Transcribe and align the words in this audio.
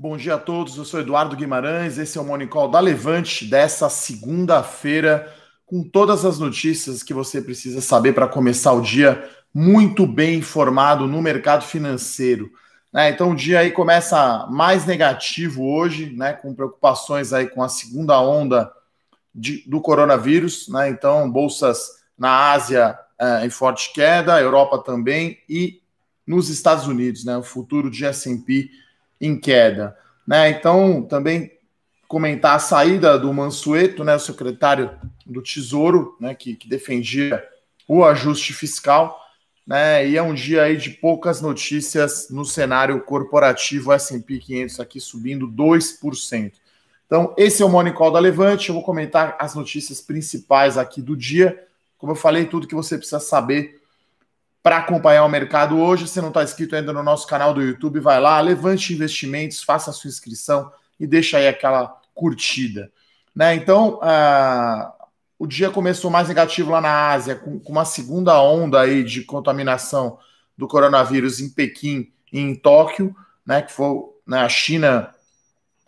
Bom 0.00 0.16
dia 0.16 0.36
a 0.36 0.38
todos, 0.38 0.76
eu 0.76 0.84
sou 0.84 1.00
Eduardo 1.00 1.34
Guimarães, 1.34 1.98
esse 1.98 2.16
é 2.16 2.20
o 2.20 2.24
Morning 2.24 2.46
Call 2.46 2.70
da 2.70 2.78
Levante 2.78 3.44
dessa 3.44 3.88
segunda-feira, 3.88 5.34
com 5.66 5.82
todas 5.82 6.24
as 6.24 6.38
notícias 6.38 7.02
que 7.02 7.12
você 7.12 7.42
precisa 7.42 7.80
saber 7.80 8.12
para 8.12 8.28
começar 8.28 8.72
o 8.74 8.80
dia 8.80 9.28
muito 9.52 10.06
bem 10.06 10.38
informado 10.38 11.08
no 11.08 11.20
mercado 11.20 11.64
financeiro. 11.64 12.48
Né? 12.92 13.10
Então 13.10 13.32
o 13.32 13.34
dia 13.34 13.58
aí 13.58 13.72
começa 13.72 14.46
mais 14.48 14.86
negativo 14.86 15.64
hoje, 15.64 16.14
né? 16.14 16.32
com 16.32 16.54
preocupações 16.54 17.32
aí 17.32 17.48
com 17.48 17.60
a 17.60 17.68
segunda 17.68 18.20
onda 18.20 18.70
de, 19.34 19.68
do 19.68 19.80
coronavírus, 19.80 20.68
né? 20.68 20.90
então 20.90 21.28
bolsas 21.28 21.88
na 22.16 22.52
Ásia 22.52 22.96
eh, 23.18 23.46
em 23.46 23.50
forte 23.50 23.92
queda, 23.92 24.40
Europa 24.40 24.78
também 24.78 25.38
e 25.48 25.82
nos 26.24 26.50
Estados 26.50 26.86
Unidos, 26.86 27.24
né? 27.24 27.36
o 27.36 27.42
futuro 27.42 27.90
de 27.90 28.04
S&P 28.04 28.70
em 29.20 29.38
queda. 29.38 29.96
Né? 30.26 30.50
Então, 30.50 31.02
também 31.02 31.50
comentar 32.08 32.56
a 32.56 32.58
saída 32.58 33.18
do 33.18 33.32
Mansueto, 33.32 34.02
né, 34.02 34.16
o 34.16 34.20
secretário 34.20 34.90
do 35.26 35.42
Tesouro, 35.42 36.16
né, 36.18 36.34
que, 36.34 36.56
que 36.56 36.66
defendia 36.66 37.46
o 37.86 38.02
ajuste 38.02 38.54
fiscal, 38.54 39.20
né, 39.66 40.08
e 40.08 40.16
é 40.16 40.22
um 40.22 40.32
dia 40.32 40.62
aí 40.62 40.78
de 40.78 40.90
poucas 40.90 41.42
notícias 41.42 42.30
no 42.30 42.46
cenário 42.46 42.98
corporativo 43.02 43.92
S&P 43.92 44.38
500 44.38 44.80
aqui 44.80 44.98
subindo 44.98 45.46
2%. 45.46 46.52
Então, 47.06 47.34
esse 47.36 47.62
é 47.62 47.64
o 47.64 47.68
Morning 47.68 47.92
Call 47.92 48.10
da 48.10 48.18
Levante, 48.18 48.70
eu 48.70 48.74
vou 48.74 48.84
comentar 48.84 49.36
as 49.38 49.54
notícias 49.54 50.00
principais 50.00 50.78
aqui 50.78 51.02
do 51.02 51.14
dia, 51.14 51.62
como 51.98 52.12
eu 52.12 52.16
falei, 52.16 52.46
tudo 52.46 52.66
que 52.66 52.74
você 52.74 52.96
precisa 52.96 53.20
saber 53.20 53.77
para 54.68 54.76
acompanhar 54.76 55.24
o 55.24 55.30
mercado 55.30 55.78
hoje. 55.78 56.06
Se 56.06 56.20
não 56.20 56.28
está 56.28 56.44
inscrito 56.44 56.76
ainda 56.76 56.92
no 56.92 57.02
nosso 57.02 57.26
canal 57.26 57.54
do 57.54 57.62
YouTube, 57.62 58.00
vai 58.00 58.20
lá, 58.20 58.38
levante 58.38 58.92
investimentos, 58.92 59.62
faça 59.62 59.88
a 59.88 59.94
sua 59.94 60.08
inscrição 60.08 60.70
e 61.00 61.06
deixa 61.06 61.38
aí 61.38 61.48
aquela 61.48 61.98
curtida. 62.14 62.92
Né? 63.34 63.54
Então, 63.54 63.94
uh, 63.94 64.92
o 65.38 65.46
dia 65.46 65.70
começou 65.70 66.10
mais 66.10 66.28
negativo 66.28 66.70
lá 66.70 66.82
na 66.82 67.12
Ásia, 67.12 67.34
com, 67.34 67.58
com, 67.58 67.72
uma 67.72 67.86
segunda 67.86 68.38
onda 68.42 68.82
aí 68.82 69.02
de 69.02 69.22
contaminação 69.22 70.18
do 70.54 70.68
coronavírus 70.68 71.40
em 71.40 71.48
Pequim 71.48 72.12
e 72.30 72.38
em 72.38 72.54
Tóquio, 72.54 73.16
né? 73.46 73.62
que 73.62 73.72
foi 73.72 74.02
né, 74.26 74.40
a 74.40 74.50
China 74.50 75.14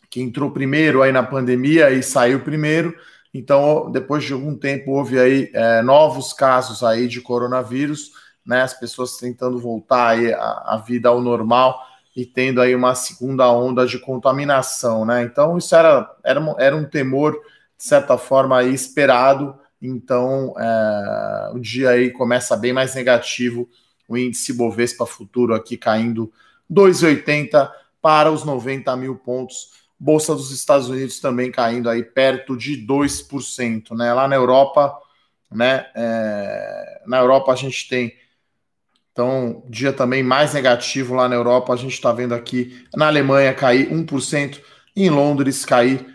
que 0.09 0.23
entrou 0.23 0.53
primeiro 0.53 1.03
aí 1.03 1.13
na 1.13 1.23
pandemia 1.23 1.91
e 1.91 2.03
saiu 2.03 2.41
primeiro. 2.41 2.97
Então, 3.35 3.93
depois 3.93 4.25
de 4.25 4.33
algum 4.33 4.57
tempo, 4.57 4.93
houve 4.93 5.21
aí 5.21 5.51
é, 5.53 5.83
novos 5.83 6.33
casos 6.33 6.83
aí 6.83 7.07
de 7.07 7.21
coronavírus 7.21 8.19
né? 8.45 8.63
As 8.63 8.75
pessoas 8.75 9.17
tentando 9.17 9.59
voltar 9.59 10.19
a, 10.35 10.75
a 10.75 10.77
vida 10.85 11.09
ao 11.09 11.21
normal 11.21 11.81
e 12.15 12.27
tendo 12.27 12.61
aí 12.61 12.75
uma 12.75 12.95
segunda 12.95 13.51
onda 13.51 13.87
de 13.87 13.99
contaminação, 13.99 15.05
né? 15.05 15.23
Então 15.23 15.57
isso 15.57 15.75
era, 15.75 16.11
era, 16.25 16.55
era 16.59 16.77
um 16.77 16.85
temor 16.85 17.33
de 17.33 17.85
certa 17.85 18.19
forma 18.19 18.63
esperado. 18.65 19.59
Então 19.81 20.55
é, 20.59 21.51
o 21.55 21.59
dia 21.59 21.91
aí 21.91 22.11
começa 22.11 22.57
bem 22.57 22.73
mais 22.73 22.95
negativo, 22.95 23.69
o 24.09 24.17
índice 24.17 24.53
Bovespa 24.53 25.07
futuro 25.07 25.55
aqui 25.55 25.77
caindo 25.77 26.33
2,80 26.71 27.71
para 28.03 28.31
os 28.31 28.45
90 28.45 28.95
mil 28.97 29.17
pontos. 29.17 29.81
Bolsa 29.99 30.35
dos 30.35 30.51
Estados 30.51 30.89
Unidos 30.89 31.21
também 31.21 31.53
caindo 31.53 31.89
aí 31.89 32.03
perto 32.03 32.57
de 32.57 32.87
2%, 32.87 33.95
né? 33.95 34.13
Lá 34.15 34.27
na 34.27 34.35
Europa, 34.35 34.99
né? 35.51 35.87
É, 35.95 37.03
na 37.07 37.19
Europa 37.19 37.53
a 37.53 37.57
gente 37.57 37.87
tem 37.89 38.13
então, 39.13 39.65
dia 39.69 39.93
também 39.93 40.23
mais 40.23 40.55
negativo 40.55 41.15
lá 41.15 41.29
na 41.29 41.35
Europa. 41.35 41.73
A 41.73 41.77
gente 41.77 41.93
está 41.93 42.13
vendo 42.13 42.35
aqui 42.35 42.85
na 42.95 43.07
Alemanha 43.09 43.53
cair 43.53 43.91
1%, 43.91 44.61
em 44.95 45.11
Londres 45.11 45.65
cair 45.65 46.07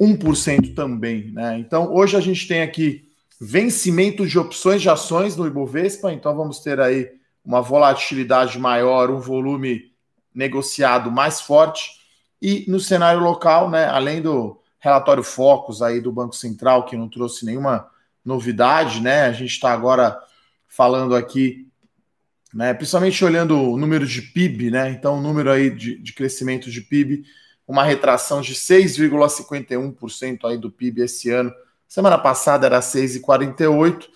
1% 0.00 0.74
também. 0.74 1.30
Né? 1.30 1.58
Então, 1.58 1.92
hoje 1.92 2.16
a 2.16 2.20
gente 2.20 2.46
tem 2.46 2.62
aqui 2.62 3.08
vencimento 3.40 4.26
de 4.26 4.38
opções 4.38 4.82
de 4.82 4.90
ações 4.90 5.36
no 5.36 5.46
Ibovespa. 5.46 6.12
Então, 6.12 6.34
vamos 6.34 6.58
ter 6.60 6.80
aí 6.80 7.10
uma 7.44 7.60
volatilidade 7.60 8.58
maior, 8.58 9.10
um 9.10 9.20
volume 9.20 9.92
negociado 10.34 11.10
mais 11.10 11.40
forte. 11.40 11.90
E 12.42 12.64
no 12.68 12.80
cenário 12.80 13.20
local, 13.20 13.70
né, 13.70 13.86
além 13.86 14.20
do 14.20 14.60
relatório 14.80 15.22
Focus 15.22 15.80
aí 15.80 16.00
do 16.00 16.12
Banco 16.12 16.34
Central, 16.34 16.84
que 16.84 16.96
não 16.96 17.08
trouxe 17.08 17.46
nenhuma 17.46 17.88
novidade, 18.24 19.00
né? 19.00 19.26
A 19.26 19.32
gente 19.32 19.50
está 19.50 19.72
agora 19.72 20.18
falando 20.68 21.14
aqui 21.14 21.68
né? 22.54 22.72
Principalmente 22.72 23.24
olhando 23.24 23.60
o 23.60 23.76
número 23.76 24.06
de 24.06 24.22
PIB, 24.22 24.70
né? 24.70 24.88
Então, 24.90 25.18
o 25.18 25.20
número 25.20 25.50
aí 25.50 25.68
de, 25.70 25.98
de 25.98 26.12
crescimento 26.12 26.70
de 26.70 26.80
PIB, 26.80 27.24
uma 27.66 27.82
retração 27.82 28.40
de 28.40 28.54
6,51% 28.54 30.44
aí 30.44 30.56
do 30.56 30.70
PIB 30.70 31.02
esse 31.02 31.30
ano. 31.30 31.52
Semana 31.88 32.16
passada 32.16 32.66
era 32.66 32.78
6,48. 32.78 34.06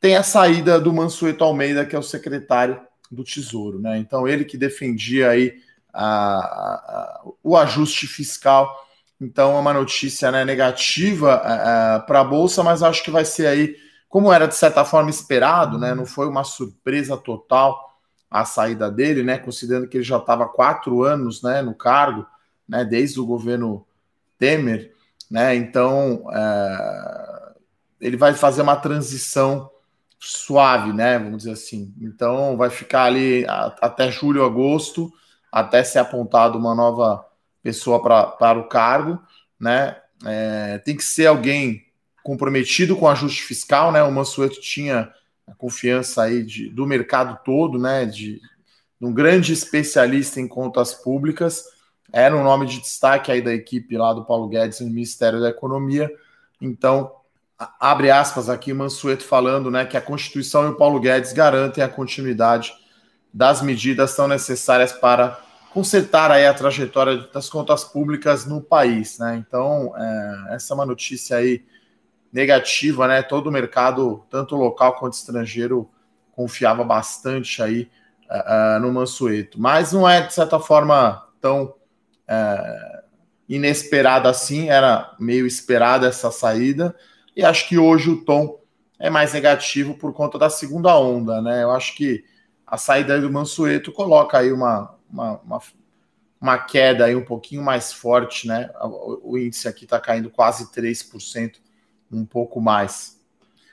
Tem 0.00 0.16
a 0.16 0.24
saída 0.24 0.80
do 0.80 0.92
Mansueto 0.92 1.44
Almeida, 1.44 1.86
que 1.86 1.94
é 1.94 1.98
o 1.98 2.02
secretário 2.02 2.80
do 3.10 3.22
Tesouro, 3.22 3.78
né? 3.80 3.96
Então, 3.98 4.26
ele 4.26 4.44
que 4.44 4.58
defendia 4.58 5.30
aí 5.30 5.54
a, 5.92 6.04
a, 6.04 7.22
o 7.42 7.56
ajuste 7.56 8.08
fiscal. 8.08 8.84
Então, 9.20 9.56
é 9.56 9.60
uma 9.60 9.72
notícia 9.72 10.32
né, 10.32 10.44
negativa 10.44 12.02
para 12.06 12.20
a 12.20 12.24
Bolsa, 12.24 12.62
mas 12.64 12.82
acho 12.82 13.02
que 13.04 13.10
vai 13.10 13.24
ser 13.24 13.46
aí 13.46 13.76
como 14.16 14.32
era 14.32 14.48
de 14.48 14.54
certa 14.54 14.82
forma 14.82 15.10
esperado, 15.10 15.78
né? 15.78 15.94
Não 15.94 16.06
foi 16.06 16.26
uma 16.26 16.42
surpresa 16.42 17.18
total 17.18 18.00
a 18.30 18.46
saída 18.46 18.90
dele, 18.90 19.22
né? 19.22 19.36
Considerando 19.36 19.86
que 19.86 19.98
ele 19.98 20.04
já 20.04 20.16
estava 20.16 20.48
quatro 20.48 21.02
anos, 21.02 21.42
né, 21.42 21.60
no 21.60 21.74
cargo, 21.74 22.26
né? 22.66 22.82
Desde 22.82 23.20
o 23.20 23.26
governo 23.26 23.86
Temer, 24.38 24.94
né? 25.30 25.54
Então 25.54 26.24
é... 26.32 27.52
ele 28.00 28.16
vai 28.16 28.32
fazer 28.32 28.62
uma 28.62 28.76
transição 28.76 29.70
suave, 30.18 30.94
né? 30.94 31.18
Vamos 31.18 31.36
dizer 31.40 31.52
assim. 31.52 31.92
Então 32.00 32.56
vai 32.56 32.70
ficar 32.70 33.04
ali 33.04 33.44
até 33.46 34.10
julho, 34.10 34.46
agosto, 34.46 35.12
até 35.52 35.84
ser 35.84 35.98
apontado 35.98 36.56
uma 36.56 36.74
nova 36.74 37.22
pessoa 37.62 38.02
para 38.02 38.58
o 38.58 38.66
cargo, 38.66 39.22
né? 39.60 39.94
É, 40.24 40.78
tem 40.78 40.96
que 40.96 41.04
ser 41.04 41.26
alguém 41.26 41.85
comprometido 42.26 42.96
com 42.96 43.06
ajuste 43.06 43.40
fiscal, 43.42 43.92
né? 43.92 44.02
O 44.02 44.10
Mansueto 44.10 44.60
tinha 44.60 45.12
a 45.46 45.54
confiança 45.54 46.24
aí 46.24 46.42
de, 46.42 46.68
do 46.68 46.84
mercado 46.84 47.38
todo, 47.44 47.78
né? 47.78 48.04
De, 48.04 48.40
de 48.98 49.06
um 49.06 49.12
grande 49.12 49.52
especialista 49.52 50.40
em 50.40 50.48
contas 50.48 50.92
públicas, 50.92 51.62
era 52.12 52.36
um 52.36 52.42
nome 52.42 52.66
de 52.66 52.80
destaque 52.80 53.30
aí 53.30 53.40
da 53.40 53.54
equipe 53.54 53.96
lá 53.96 54.12
do 54.12 54.24
Paulo 54.24 54.48
Guedes 54.48 54.80
no 54.80 54.88
Ministério 54.88 55.40
da 55.40 55.50
Economia. 55.50 56.10
Então, 56.60 57.12
abre 57.78 58.10
aspas 58.10 58.48
aqui, 58.48 58.72
Mansueto 58.72 59.22
falando, 59.22 59.70
né, 59.70 59.84
que 59.84 59.96
a 59.96 60.00
Constituição 60.00 60.66
e 60.66 60.70
o 60.70 60.76
Paulo 60.76 60.98
Guedes 60.98 61.32
garantem 61.32 61.84
a 61.84 61.88
continuidade 61.88 62.74
das 63.32 63.62
medidas 63.62 64.16
tão 64.16 64.26
necessárias 64.26 64.92
para 64.92 65.40
consertar 65.72 66.32
aí 66.32 66.44
a 66.44 66.54
trajetória 66.54 67.28
das 67.32 67.48
contas 67.48 67.84
públicas 67.84 68.46
no 68.46 68.60
país, 68.60 69.16
né? 69.20 69.36
Então, 69.46 69.94
é, 69.96 70.54
essa 70.56 70.72
é 70.72 70.74
uma 70.74 70.86
notícia 70.86 71.36
aí 71.36 71.62
negativa, 72.36 73.08
né? 73.08 73.22
Todo 73.22 73.46
o 73.46 73.50
mercado, 73.50 74.22
tanto 74.28 74.56
local 74.56 74.98
quanto 74.98 75.14
estrangeiro, 75.14 75.88
confiava 76.32 76.84
bastante 76.84 77.62
aí 77.62 77.90
uh, 78.30 78.78
no 78.78 78.92
Mansueto. 78.92 79.58
Mas 79.58 79.94
não 79.94 80.06
é, 80.06 80.20
de 80.20 80.34
certa 80.34 80.60
forma, 80.60 81.26
tão 81.40 81.64
uh, 82.28 83.02
inesperada 83.48 84.28
assim, 84.28 84.68
era 84.68 85.16
meio 85.18 85.46
esperada 85.46 86.08
essa 86.08 86.30
saída, 86.30 86.94
e 87.34 87.42
acho 87.42 87.66
que 87.66 87.78
hoje 87.78 88.10
o 88.10 88.22
tom 88.22 88.60
é 88.98 89.08
mais 89.08 89.32
negativo 89.32 89.94
por 89.94 90.12
conta 90.12 90.38
da 90.38 90.50
segunda 90.50 90.94
onda, 90.94 91.40
né? 91.40 91.62
Eu 91.62 91.70
acho 91.70 91.96
que 91.96 92.22
a 92.66 92.76
saída 92.76 93.18
do 93.18 93.32
Mansueto 93.32 93.90
coloca 93.92 94.36
aí 94.36 94.52
uma, 94.52 94.94
uma, 95.10 95.40
uma, 95.40 95.58
uma 96.38 96.58
queda 96.58 97.06
aí 97.06 97.16
um 97.16 97.24
pouquinho 97.24 97.62
mais 97.62 97.94
forte, 97.94 98.46
né? 98.46 98.68
O, 98.82 99.32
o 99.32 99.38
índice 99.38 99.66
aqui 99.68 99.84
está 99.84 99.98
caindo 99.98 100.28
quase 100.28 100.70
3% 100.70 101.65
um 102.10 102.24
pouco 102.24 102.60
mais. 102.60 103.20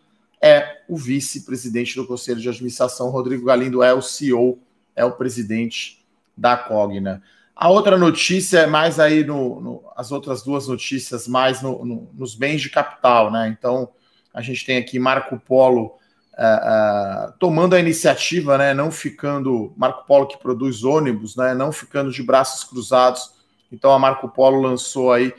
é 0.42 0.84
o 0.88 0.96
vice-presidente 0.96 1.96
do 1.96 2.08
conselho 2.08 2.40
de 2.40 2.48
administração. 2.48 3.08
O 3.08 3.12
Rodrigo 3.12 3.46
Galindo 3.46 3.84
é 3.84 3.94
o 3.94 4.02
CEO 4.02 4.58
é 4.96 5.04
o 5.04 5.12
presidente 5.12 6.06
da 6.38 6.56
Cogna. 6.56 7.22
A 7.54 7.70
outra 7.70 7.98
notícia 7.98 8.60
é 8.60 8.68
mais 8.68 9.00
aí 9.00 9.26
no, 9.26 9.60
no 9.60 9.84
as 9.98 10.14
outras 10.14 10.42
duas 10.44 10.68
notícias 10.70 11.28
mais 11.28 11.62
no, 11.62 11.84
no, 11.84 12.10
nos 12.14 12.36
bens 12.36 12.62
de 12.62 12.70
capital, 12.70 13.30
né? 13.30 13.50
Então 13.50 13.90
a 14.34 14.42
gente 14.42 14.66
tem 14.66 14.78
aqui 14.78 14.98
Marco 14.98 15.38
Polo 15.38 15.99
uh, 16.40 17.34
tomando 17.40 17.76
a 17.76 17.80
iniciativa, 17.80 18.58
né? 18.58 18.74
Não 18.74 18.90
ficando 18.90 19.74
Marco 19.76 20.06
Polo 20.08 20.28
que 20.28 20.38
produz 20.38 20.84
ônibus, 20.84 21.36
né? 21.36 21.54
Não 21.54 21.72
ficando 21.72 22.12
de 22.12 22.24
braços 22.24 22.64
cruzados. 22.64 23.34
Então 23.72 23.92
a 23.92 24.00
Marco 24.00 24.30
Polo 24.30 24.62
lançou 24.62 25.12
aí 25.12 25.34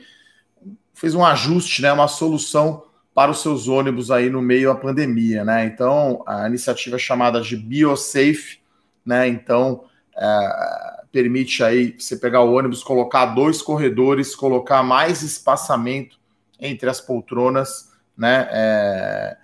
fez 0.93 1.15
um 1.15 1.25
ajuste, 1.25 1.81
né? 1.81 1.91
Uma 1.91 2.07
solução 2.07 2.83
para 3.13 3.31
os 3.31 3.41
seus 3.41 3.67
ônibus 3.67 4.11
aí 4.11 4.29
no 4.29 4.41
meio 4.41 4.73
da 4.73 4.79
pandemia, 4.79 5.43
né? 5.43 5.65
Então 5.65 6.23
a 6.27 6.47
iniciativa 6.47 6.95
é 6.95 6.99
chamada 6.99 7.41
de 7.41 7.57
BioSafe 7.57 8.61
né? 9.05 9.27
Então 9.27 9.83
é, 10.17 11.03
permite 11.11 11.63
aí 11.63 11.95
você 11.97 12.15
pegar 12.17 12.41
o 12.41 12.53
ônibus, 12.53 12.83
colocar 12.83 13.25
dois 13.27 13.61
corredores, 13.61 14.35
colocar 14.35 14.83
mais 14.83 15.21
espaçamento 15.21 16.19
entre 16.59 16.89
as 16.89 17.01
poltronas, 17.01 17.91
né? 18.15 18.47
É, 18.51 19.37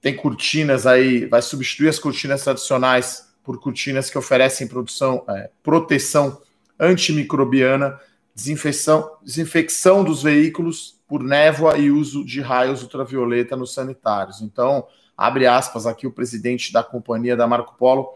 tem 0.00 0.16
cortinas 0.16 0.86
aí, 0.86 1.26
vai 1.26 1.42
substituir 1.42 1.88
as 1.88 1.98
cortinas 1.98 2.42
tradicionais 2.42 3.30
por 3.42 3.60
cortinas 3.60 4.08
que 4.10 4.16
oferecem 4.16 4.66
produção, 4.66 5.24
é, 5.28 5.50
proteção 5.62 6.40
antimicrobiana, 6.78 7.98
desinfecção, 8.34 9.18
desinfecção 9.22 10.02
dos 10.02 10.22
veículos 10.22 10.98
por 11.06 11.22
névoa 11.22 11.76
e 11.76 11.90
uso 11.90 12.24
de 12.24 12.40
raios 12.40 12.82
ultravioleta 12.82 13.56
nos 13.56 13.74
sanitários. 13.74 14.40
Então, 14.40 14.86
abre 15.16 15.46
aspas 15.46 15.86
aqui 15.86 16.06
o 16.06 16.12
presidente 16.12 16.72
da 16.72 16.82
companhia 16.82 17.36
da 17.36 17.46
Marco 17.46 17.74
Polo, 17.76 18.08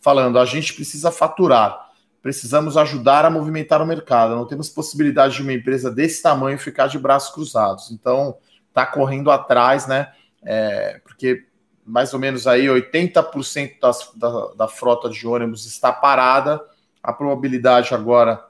falando: 0.00 0.38
a 0.38 0.44
gente 0.44 0.74
precisa 0.74 1.12
faturar, 1.12 1.90
precisamos 2.20 2.76
ajudar 2.76 3.24
a 3.24 3.30
movimentar 3.30 3.80
o 3.80 3.86
mercado. 3.86 4.34
Não 4.34 4.46
temos 4.46 4.68
possibilidade 4.68 5.36
de 5.36 5.42
uma 5.42 5.52
empresa 5.52 5.90
desse 5.90 6.22
tamanho 6.22 6.58
ficar 6.58 6.88
de 6.88 6.98
braços 6.98 7.32
cruzados. 7.32 7.90
Então, 7.92 8.36
está 8.68 8.86
correndo 8.86 9.30
atrás, 9.30 9.86
né? 9.86 10.12
É, 10.42 11.00
porque 11.04 11.46
mais 11.84 12.12
ou 12.12 12.20
menos 12.20 12.46
aí 12.46 12.66
80% 12.66 13.80
das, 13.80 14.12
da, 14.14 14.48
da 14.54 14.68
frota 14.68 15.08
de 15.08 15.26
ônibus 15.26 15.64
está 15.64 15.90
parada. 15.90 16.60
A 17.02 17.12
probabilidade 17.12 17.94
agora, 17.94 18.46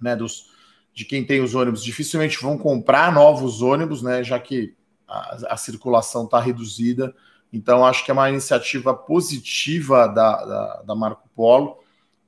né, 0.00 0.14
dos, 0.14 0.50
de 0.92 1.04
quem 1.04 1.24
tem 1.24 1.40
os 1.40 1.54
ônibus 1.54 1.82
dificilmente 1.82 2.40
vão 2.42 2.58
comprar 2.58 3.12
novos 3.12 3.62
ônibus, 3.62 4.02
né? 4.02 4.22
Já 4.22 4.38
que 4.38 4.74
a, 5.08 5.54
a 5.54 5.56
circulação 5.56 6.24
está 6.24 6.38
reduzida. 6.38 7.14
Então, 7.52 7.84
acho 7.84 8.04
que 8.04 8.10
é 8.10 8.14
uma 8.14 8.30
iniciativa 8.30 8.94
positiva 8.94 10.06
da, 10.06 10.44
da, 10.44 10.82
da 10.82 10.94
Marco 10.94 11.28
Polo, 11.34 11.78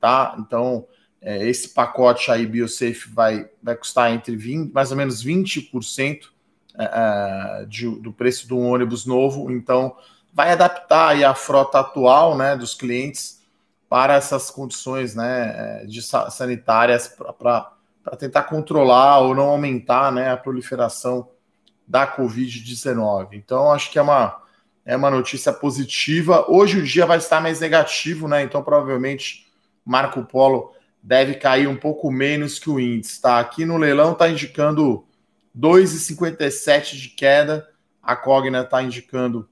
tá? 0.00 0.37
Então, 0.38 0.87
é, 1.20 1.49
esse 1.49 1.70
pacote 1.70 2.31
aí, 2.31 2.47
BioSafe, 2.47 3.09
vai, 3.11 3.49
vai 3.62 3.75
custar 3.75 4.12
entre 4.12 4.37
20, 4.37 4.73
mais 4.73 4.91
ou 4.91 4.97
menos 4.97 5.25
20% 5.25 6.34
é, 6.79 7.65
de, 7.69 7.88
do 8.00 8.12
preço 8.12 8.47
de 8.47 8.55
um 8.55 8.69
ônibus 8.69 9.06
novo. 9.06 9.50
Então, 9.50 9.97
vai 10.32 10.50
adaptar 10.50 11.23
a 11.23 11.35
frota 11.35 11.81
atual 11.81 12.37
né, 12.37 12.56
dos 12.56 12.75
clientes 12.75 13.43
para 13.88 14.15
essas 14.15 14.50
condições 14.50 15.15
né, 15.15 15.82
é, 15.82 15.87
de 15.87 16.03
sanitárias 16.03 17.09
para 17.38 17.71
tentar 18.19 18.44
controlar 18.44 19.21
ou 19.21 19.35
não 19.35 19.50
aumentar 19.50 20.11
né, 20.11 20.31
a 20.31 20.37
proliferação 20.37 21.29
da 21.87 22.06
Covid-19. 22.06 23.29
Então, 23.32 23.70
acho 23.70 23.91
que 23.91 23.99
é 23.99 24.03
uma 24.03 24.43
é 24.87 24.94
uma 24.94 25.11
notícia 25.11 25.53
positiva. 25.53 26.44
Hoje 26.47 26.79
o 26.79 26.82
dia 26.82 27.06
vai 27.06 27.17
estar 27.17 27.41
mais 27.41 27.61
negativo, 27.61 28.29
né? 28.29 28.43
Então, 28.43 28.62
provavelmente, 28.62 29.47
Marco 29.85 30.23
Polo 30.25 30.73
deve 31.03 31.35
cair 31.35 31.67
um 31.67 31.77
pouco 31.77 32.11
menos 32.11 32.59
que 32.59 32.69
o 32.69 32.79
índice, 32.79 33.20
tá? 33.20 33.38
Aqui 33.38 33.65
no 33.65 33.79
leilão 33.79 34.12
está 34.12 34.29
indicando 34.29 35.05
2,57 35.56 36.97
de 36.97 37.09
queda, 37.11 37.69
a 38.03 38.17
Cogna 38.17 38.62
está 38.62 38.83
indicando 38.83 39.49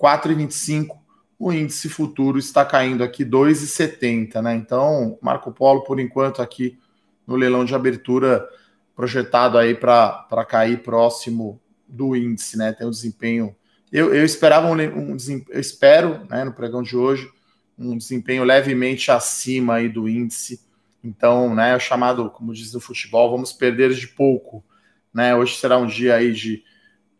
4,25, 0.00 0.98
o 1.38 1.52
índice 1.52 1.88
futuro 1.88 2.38
está 2.38 2.64
caindo 2.64 3.02
aqui 3.04 3.24
2,70, 3.24 4.42
né? 4.42 4.54
Então, 4.54 5.18
Marco 5.22 5.52
Polo, 5.52 5.84
por 5.84 6.00
enquanto, 6.00 6.42
aqui 6.42 6.78
no 7.26 7.36
leilão 7.36 7.64
de 7.64 7.74
abertura, 7.74 8.48
projetado 8.94 9.56
aí 9.56 9.74
para 9.74 10.44
cair 10.48 10.82
próximo 10.82 11.60
do 11.86 12.16
índice, 12.16 12.56
né? 12.56 12.72
Tem 12.72 12.86
um 12.86 12.90
desempenho 12.90 13.54
eu, 13.92 14.14
eu 14.14 14.24
esperava 14.24 14.66
um, 14.66 14.74
um 14.74 15.16
eu 15.48 15.60
espero, 15.60 16.24
né, 16.28 16.44
no 16.44 16.52
pregão 16.52 16.82
de 16.82 16.96
hoje, 16.96 17.30
um 17.78 17.96
desempenho 17.96 18.44
levemente 18.44 19.10
acima 19.10 19.74
aí 19.74 19.88
do 19.88 20.08
índice. 20.08 20.60
Então, 21.02 21.54
né, 21.54 21.72
é 21.72 21.76
o 21.76 21.80
chamado, 21.80 22.28
como 22.30 22.52
diz 22.52 22.72
no 22.72 22.80
futebol, 22.80 23.30
vamos 23.30 23.52
perder 23.52 23.94
de 23.94 24.06
pouco. 24.06 24.64
Né? 25.12 25.34
Hoje 25.34 25.56
será 25.56 25.78
um 25.78 25.86
dia 25.86 26.16
aí 26.16 26.32
de, 26.32 26.64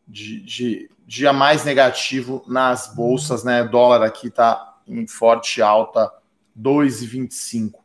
de, 0.06 0.40
de 0.40 0.90
dia 1.06 1.32
mais 1.32 1.64
negativo 1.64 2.44
nas 2.46 2.94
bolsas, 2.94 3.42
né? 3.42 3.62
O 3.62 3.70
dólar 3.70 4.02
aqui 4.02 4.28
está 4.28 4.76
em 4.86 5.06
forte 5.06 5.62
alta, 5.62 6.12
2,25. 6.58 7.74
Uh, 7.74 7.80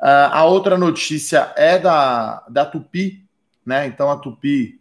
ah, 0.00 0.38
a 0.38 0.44
outra 0.44 0.78
notícia 0.78 1.52
é 1.56 1.78
da, 1.78 2.44
da 2.48 2.64
Tupi, 2.64 3.24
né? 3.66 3.86
Então 3.86 4.10
a 4.10 4.16
Tupi 4.16 4.80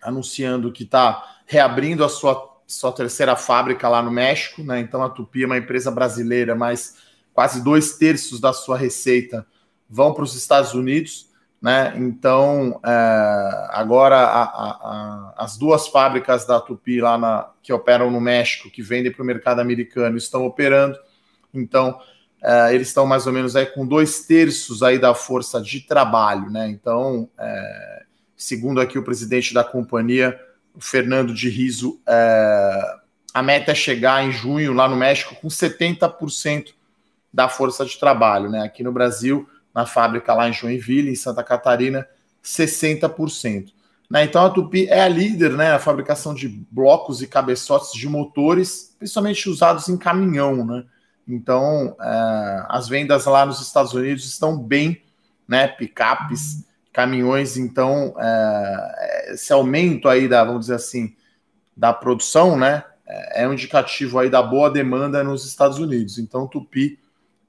anunciando 0.00 0.72
que 0.72 0.84
está 0.84 1.40
reabrindo 1.46 2.04
a 2.04 2.08
sua 2.08 2.48
sua 2.66 2.92
terceira 2.92 3.34
fábrica 3.34 3.88
lá 3.88 4.00
no 4.00 4.12
México, 4.12 4.62
né? 4.62 4.78
Então 4.78 5.02
a 5.02 5.10
Tupi 5.10 5.42
é 5.42 5.46
uma 5.46 5.58
empresa 5.58 5.90
brasileira, 5.90 6.54
mas 6.54 6.96
quase 7.34 7.62
dois 7.62 7.98
terços 7.98 8.40
da 8.40 8.52
sua 8.52 8.78
receita 8.78 9.44
vão 9.88 10.14
para 10.14 10.22
os 10.22 10.36
Estados 10.36 10.72
Unidos, 10.72 11.29
né? 11.60 11.92
Então 11.96 12.80
é, 12.84 13.66
agora 13.70 14.16
a, 14.16 14.42
a, 14.42 14.70
a, 14.70 15.34
as 15.36 15.56
duas 15.56 15.88
fábricas 15.88 16.46
da 16.46 16.60
Tupi 16.60 17.00
lá 17.00 17.18
na, 17.18 17.50
que 17.62 17.72
operam 17.72 18.10
no 18.10 18.20
México, 18.20 18.70
que 18.70 18.82
vendem 18.82 19.12
para 19.12 19.22
o 19.22 19.26
mercado 19.26 19.60
americano, 19.60 20.16
estão 20.16 20.46
operando. 20.46 20.98
Então 21.52 22.00
é, 22.42 22.74
eles 22.74 22.88
estão 22.88 23.06
mais 23.06 23.26
ou 23.26 23.32
menos 23.32 23.54
aí 23.54 23.66
com 23.66 23.86
dois 23.86 24.26
terços 24.26 24.82
aí 24.82 24.98
da 24.98 25.14
força 25.14 25.60
de 25.60 25.80
trabalho, 25.80 26.50
né? 26.50 26.68
Então, 26.68 27.28
é, 27.38 28.04
segundo 28.36 28.80
aqui 28.80 28.98
o 28.98 29.04
presidente 29.04 29.52
da 29.52 29.62
companhia, 29.62 30.40
o 30.74 30.80
Fernando 30.80 31.34
de 31.34 31.50
Riso, 31.50 32.00
é, 32.08 32.96
a 33.34 33.42
meta 33.42 33.72
é 33.72 33.74
chegar 33.74 34.24
em 34.24 34.32
junho 34.32 34.72
lá 34.72 34.88
no 34.88 34.96
México 34.96 35.34
com 35.34 35.48
70% 35.48 36.72
da 37.32 37.48
força 37.48 37.84
de 37.84 37.98
trabalho, 37.98 38.50
né? 38.50 38.62
Aqui 38.62 38.82
no 38.82 38.90
Brasil, 38.90 39.46
na 39.74 39.86
fábrica 39.86 40.34
lá 40.34 40.48
em 40.48 40.52
Joinville, 40.52 41.10
em 41.10 41.16
Santa 41.16 41.42
Catarina, 41.42 42.06
60%. 42.44 43.72
Né? 44.10 44.24
Então 44.24 44.44
a 44.44 44.50
Tupi 44.50 44.88
é 44.88 45.02
a 45.02 45.08
líder 45.08 45.52
né, 45.52 45.70
na 45.70 45.78
fabricação 45.78 46.34
de 46.34 46.48
blocos 46.70 47.22
e 47.22 47.26
cabeçotes 47.26 47.92
de 47.92 48.08
motores, 48.08 48.94
principalmente 48.98 49.48
usados 49.48 49.88
em 49.88 49.96
caminhão. 49.96 50.64
Né? 50.64 50.84
Então 51.26 51.96
é, 52.00 52.64
as 52.68 52.88
vendas 52.88 53.26
lá 53.26 53.46
nos 53.46 53.60
Estados 53.60 53.92
Unidos 53.92 54.24
estão 54.24 54.58
bem, 54.58 55.02
né? 55.46 55.68
Picapes 55.68 56.64
caminhões, 56.92 57.56
então 57.56 58.14
é, 58.18 59.32
esse 59.34 59.52
aumento 59.52 60.08
aí 60.08 60.28
da, 60.28 60.44
vamos 60.44 60.62
dizer 60.62 60.74
assim, 60.74 61.14
da 61.76 61.92
produção, 61.92 62.58
né, 62.58 62.84
é 63.32 63.46
um 63.48 63.52
indicativo 63.52 64.18
aí 64.18 64.30
da 64.30 64.42
boa 64.42 64.70
demanda 64.70 65.24
nos 65.24 65.46
Estados 65.46 65.78
Unidos. 65.78 66.18
Então, 66.18 66.46
Tupi 66.46 66.98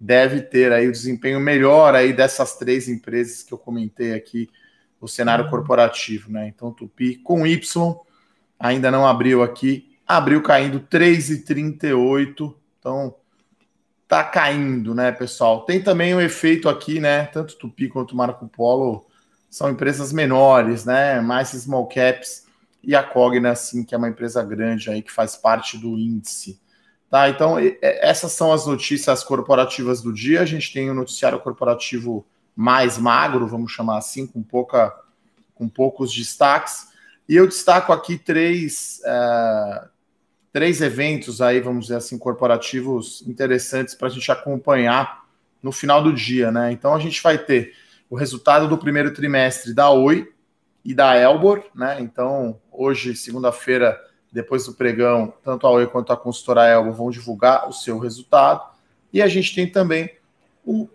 deve 0.02 0.42
ter 0.42 0.74
aí 0.74 0.88
o 0.88 0.92
desempenho 0.92 1.40
melhor 1.40 1.94
aí 1.94 2.12
dessas 2.12 2.58
três 2.58 2.90
empresas 2.90 3.44
que 3.44 3.54
eu 3.54 3.58
comentei 3.58 4.16
aqui, 4.16 4.50
o 5.00 5.08
cenário 5.08 5.48
corporativo, 5.48 6.32
né? 6.32 6.48
Então, 6.48 6.72
Tupi 6.72 7.18
com 7.18 7.46
Y 7.46 7.96
ainda 8.60 8.90
não 8.90 9.06
abriu 9.06 9.44
aqui, 9.44 9.96
abriu 10.08 10.42
caindo 10.42 10.80
3,38. 10.80 12.56
Então, 12.80 13.16
tá 14.08 14.24
caindo, 14.24 14.96
né, 14.96 15.12
pessoal? 15.12 15.66
Tem 15.66 15.82
também 15.82 16.16
um 16.16 16.22
efeito 16.22 16.68
aqui, 16.68 17.00
né? 17.00 17.28
Tanto 17.28 17.56
Tupi 17.58 17.88
quanto 17.88 18.16
Marco 18.16 18.48
Polo 18.48 19.06
são 19.52 19.70
empresas 19.70 20.12
menores, 20.12 20.84
né? 20.84 21.22
Mais 21.22 21.50
small 21.50 21.88
caps 21.88 22.48
e 22.84 22.96
a 22.96 23.04
Cogna, 23.04 23.52
assim, 23.52 23.84
que 23.84 23.94
é 23.94 23.98
uma 24.00 24.10
empresa 24.10 24.44
grande 24.44 24.90
aí 24.90 25.04
que 25.04 25.12
faz 25.12 25.36
parte 25.36 25.78
do 25.78 25.96
índice. 25.98 26.60
Tá, 27.12 27.28
então 27.28 27.58
essas 27.82 28.32
são 28.32 28.54
as 28.54 28.66
notícias 28.66 29.22
corporativas 29.22 30.02
do 30.02 30.14
dia. 30.14 30.40
A 30.40 30.46
gente 30.46 30.72
tem 30.72 30.90
o 30.90 30.94
um 30.94 30.96
noticiário 30.96 31.42
corporativo 31.42 32.26
mais 32.56 32.98
magro, 32.98 33.46
vamos 33.46 33.74
chamar 33.74 33.98
assim, 33.98 34.26
com 34.26 34.42
pouca, 34.42 34.98
com 35.54 35.68
poucos 35.68 36.14
destaques. 36.14 36.88
E 37.28 37.36
eu 37.36 37.46
destaco 37.46 37.92
aqui 37.92 38.18
três, 38.18 39.02
uh, 39.04 39.90
três 40.54 40.80
eventos 40.80 41.42
aí, 41.42 41.60
vamos 41.60 41.88
dizer 41.88 41.98
assim, 41.98 42.18
corporativos 42.18 43.22
interessantes 43.28 43.94
para 43.94 44.08
a 44.08 44.12
gente 44.12 44.32
acompanhar 44.32 45.26
no 45.62 45.74
final 45.74 46.02
do 46.02 46.14
dia, 46.14 46.50
né? 46.50 46.72
Então 46.72 46.96
a 46.96 47.00
gente 47.00 47.22
vai 47.22 47.38
ter 47.38 47.74
o 48.10 48.16
resultado 48.16 48.70
do 48.70 48.78
primeiro 48.78 49.14
trimestre 49.14 49.74
da 49.74 49.92
Oi 49.92 50.32
e 50.86 50.94
da 50.94 51.14
Elbor, 51.18 51.62
né? 51.76 51.98
Então, 52.00 52.58
hoje, 52.72 53.18
segunda-feira, 53.18 54.00
depois 54.32 54.66
do 54.66 54.74
pregão, 54.74 55.34
tanto 55.44 55.68
a 55.68 55.72
Oi 55.72 55.88
quanto 55.88 56.14
a 56.14 56.18
consultora 56.18 56.68
Elbor 56.68 56.94
vão 56.94 57.12
divulgar 57.12 57.68
o 57.68 57.74
seu 57.74 58.00
resultado. 58.00 58.64
E 59.12 59.22
a 59.22 59.28
gente 59.28 59.54
tem 59.54 59.70
também 59.70 60.10
o, 60.66 60.88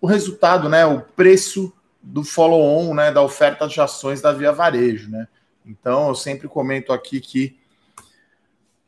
o 0.00 0.06
resultado, 0.06 0.68
né? 0.68 0.84
O 0.84 1.00
preço 1.00 1.72
do 2.02 2.24
follow-on, 2.24 2.94
né? 2.94 3.12
Da 3.12 3.22
oferta 3.22 3.68
de 3.68 3.80
ações 3.80 4.20
da 4.20 4.32
Via 4.32 4.52
Varejo, 4.52 5.10
né? 5.10 5.28
Então, 5.64 6.08
eu 6.08 6.14
sempre 6.14 6.48
comento 6.48 6.92
aqui 6.92 7.20
que 7.20 7.60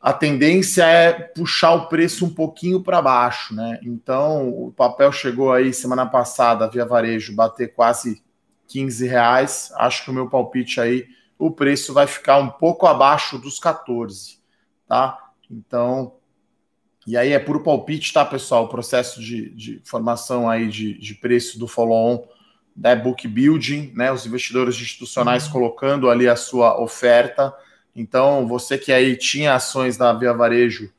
a 0.03 0.11
tendência 0.11 0.83
é 0.83 1.13
puxar 1.13 1.71
o 1.75 1.87
preço 1.87 2.25
um 2.25 2.29
pouquinho 2.29 2.83
para 2.83 3.01
baixo, 3.01 3.55
né? 3.55 3.79
Então, 3.83 4.49
o 4.49 4.69
papel 4.69 5.13
chegou 5.13 5.53
aí 5.53 5.71
semana 5.71 6.05
passada, 6.05 6.69
via 6.69 6.85
varejo, 6.85 7.33
bater 7.33 7.73
quase 7.73 8.21
15 8.67 9.07
reais. 9.07 9.71
Acho 9.77 10.03
que 10.03 10.11
o 10.11 10.13
meu 10.13 10.29
palpite 10.29 10.81
aí, 10.81 11.07
o 11.45 11.51
preço 11.51 11.93
vai 11.93 12.07
ficar 12.07 12.37
um 12.37 12.49
pouco 12.49 12.85
abaixo 12.85 13.37
dos 13.37 13.59
14, 13.59 14.39
tá? 14.87 15.31
Então, 15.49 16.13
e 17.05 17.17
aí 17.17 17.31
é 17.31 17.39
puro 17.39 17.61
palpite, 17.61 18.13
tá, 18.13 18.23
pessoal? 18.25 18.65
O 18.65 18.69
processo 18.69 19.21
de, 19.21 19.49
de 19.49 19.81
formação 19.83 20.49
aí 20.49 20.67
de, 20.67 20.97
de 20.97 21.15
preço 21.15 21.59
do 21.59 21.67
follow-on, 21.67 22.25
né, 22.75 22.95
book 22.95 23.27
building, 23.27 23.91
né? 23.95 24.11
Os 24.11 24.25
investidores 24.25 24.75
institucionais 24.75 25.45
uhum. 25.45 25.51
colocando 25.51 26.09
ali 26.09 26.27
a 26.27 26.35
sua 26.35 26.81
oferta 26.81 27.53
então, 27.95 28.47
você 28.47 28.77
que 28.77 28.91
aí 28.91 29.15
tinha 29.15 29.53
ações 29.53 29.97
da 29.97 30.11
Via 30.13 30.33
Varejo, 30.33 30.91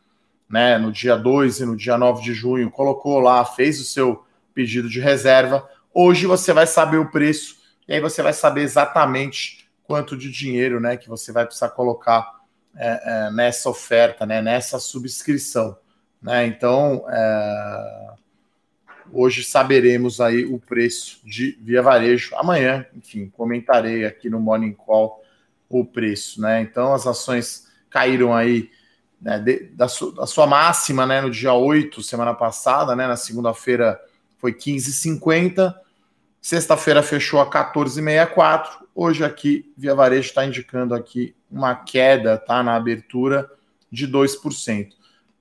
né, 0.49 0.79
no 0.79 0.93
dia 0.93 1.17
2 1.17 1.61
e 1.61 1.65
no 1.65 1.77
dia 1.77 1.99
9 1.99 2.23
de 2.23 2.33
junho, 2.33 2.71
colocou 2.71 3.19
lá, 3.19 3.45
fez 3.45 3.81
o 3.81 3.85
seu 3.85 4.25
pedido 4.55 4.89
de 4.89 5.01
reserva, 5.01 5.69
hoje 5.93 6.27
você 6.27 6.53
vai 6.53 6.67
saber 6.67 6.99
o 6.99 7.11
preço 7.11 7.57
e 7.89 7.95
aí 7.95 8.01
você 8.01 8.23
vai 8.23 8.33
saber 8.33 8.63
exatamente 8.63 9.64
quanto 9.85 10.17
de 10.17 10.31
dinheiro, 10.31 10.81
né, 10.81 10.97
que 10.97 11.09
você 11.09 11.31
vai 11.31 11.45
precisar 11.45 11.71
colocar 11.71 12.41
é, 12.77 13.03
é, 13.05 13.31
nessa 13.31 13.71
oferta, 13.71 14.27
né, 14.27 14.43
nessa 14.43 14.79
subscrição, 14.79 15.77
né? 16.21 16.47
Então, 16.47 17.05
é, 17.09 18.15
hoje 19.13 19.45
saberemos 19.45 20.21
aí 20.21 20.45
o 20.45 20.59
preço 20.59 21.21
de 21.25 21.59
Via 21.61 21.83
Varejo. 21.83 22.35
Amanhã, 22.37 22.85
enfim, 22.95 23.29
comentarei 23.29 24.05
aqui 24.05 24.29
no 24.29 24.41
Morning 24.41 24.73
Call 24.73 25.23
o 25.69 25.85
preço, 25.85 26.41
né? 26.41 26.61
Então 26.63 26.95
as 26.95 27.07
ações 27.07 27.69
caíram 27.91 28.35
aí 28.35 28.71
né, 29.21 29.39
de, 29.39 29.69
da, 29.69 29.89
su, 29.89 30.13
da, 30.13 30.27
sua 30.27 30.47
máxima, 30.47 31.07
né, 31.07 31.21
no 31.21 31.31
dia 31.31 31.53
8, 31.55 32.03
semana 32.03 32.35
passada, 32.35 32.95
né, 32.95 33.07
na 33.07 33.17
segunda-feira 33.17 34.01
foi 34.39 34.53
15,50, 34.53 35.75
sexta-feira 36.45 37.03
fechou 37.03 37.41
a 37.41 37.49
14,64, 37.49 38.67
hoje 38.95 39.25
aqui, 39.25 39.73
Via 39.75 39.95
Varejo 39.95 40.29
está 40.29 40.45
indicando 40.45 40.95
aqui 40.95 41.35
uma 41.51 41.75
queda, 41.75 42.37
tá, 42.37 42.63
na 42.63 42.77
abertura 42.77 43.51
de 43.91 44.07
2%. 44.07 44.91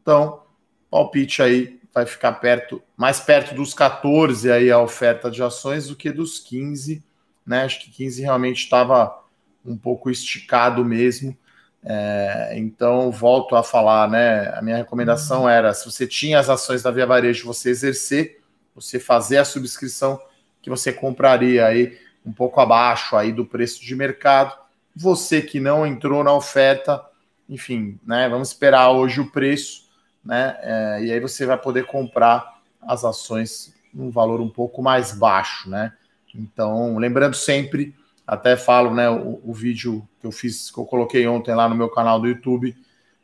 Então, 0.02 0.44
palpite 0.90 1.42
aí 1.42 1.78
vai 1.94 2.06
ficar 2.06 2.32
perto, 2.34 2.82
mais 2.96 3.20
perto 3.20 3.54
dos 3.54 3.74
14 3.74 4.50
aí 4.50 4.72
a 4.72 4.80
oferta 4.80 5.30
de 5.30 5.44
ações 5.44 5.90
do 5.90 5.96
que 5.98 6.10
dos 6.10 6.40
15, 6.40 7.04
né, 7.46 7.66
acho 7.66 7.82
que 7.82 7.92
15 7.92 8.22
realmente 8.22 8.64
estava 8.64 9.22
um 9.66 9.76
pouco 9.76 10.10
esticado 10.10 10.86
mesmo. 10.86 11.38
É, 11.84 12.54
então, 12.56 13.12
volto 13.12 13.58
a 13.58 13.64
falar, 13.64 14.10
né? 14.10 14.54
A 14.56 14.62
minha 14.62 14.78
recomendação 14.78 15.42
uhum. 15.42 15.50
era: 15.50 15.74
se 15.74 15.84
você 15.84 16.08
tinha 16.08 16.40
as 16.40 16.50
ações 16.50 16.82
da 16.82 16.92
Via 16.92 17.06
Varejo, 17.06 17.46
você 17.46 17.72
exercer, 17.72 18.42
você 18.74 19.02
fazer 19.02 19.40
a 19.40 19.44
subscrição 19.44 20.18
que 20.64 20.70
você 20.70 20.92
compraria 20.92 21.68
aí 21.68 22.00
um 22.26 22.32
pouco 22.32 22.60
abaixo 22.60 23.16
aí 23.16 23.32
do 23.32 23.46
preço 23.46 23.84
de 23.84 23.96
mercado. 23.96 24.58
Você 24.96 25.42
que 25.42 25.60
não 25.60 25.86
entrou 25.86 26.24
na 26.24 26.34
oferta, 26.34 27.04
enfim, 27.50 28.00
né? 28.06 28.30
Vamos 28.30 28.48
esperar 28.48 28.90
hoje 28.92 29.20
o 29.20 29.30
preço, 29.30 29.90
né? 30.24 30.58
É, 30.62 31.04
e 31.04 31.12
aí 31.12 31.20
você 31.20 31.46
vai 31.46 31.58
poder 31.58 31.86
comprar 31.86 32.62
as 32.82 33.04
ações 33.04 33.76
num 33.94 34.10
valor 34.10 34.40
um 34.40 34.50
pouco 34.50 34.82
mais 34.82 35.12
baixo, 35.12 35.70
né? 35.70 35.94
Então, 36.34 36.98
lembrando 36.98 37.36
sempre 37.36 37.94
até 38.26 38.56
falo, 38.56 38.94
né, 38.94 39.10
o, 39.10 39.42
o, 39.44 39.54
vídeo 39.54 40.08
que 40.20 40.26
eu 40.26 40.32
fiz, 40.32 40.72
que 40.72 40.80
eu 40.80 40.86
coloquei 40.86 41.28
ontem 41.28 41.54
lá 41.54 41.68
no 41.68 41.76
meu 41.76 41.90
canal 41.90 42.22
do 42.22 42.28
YouTube, 42.28 42.74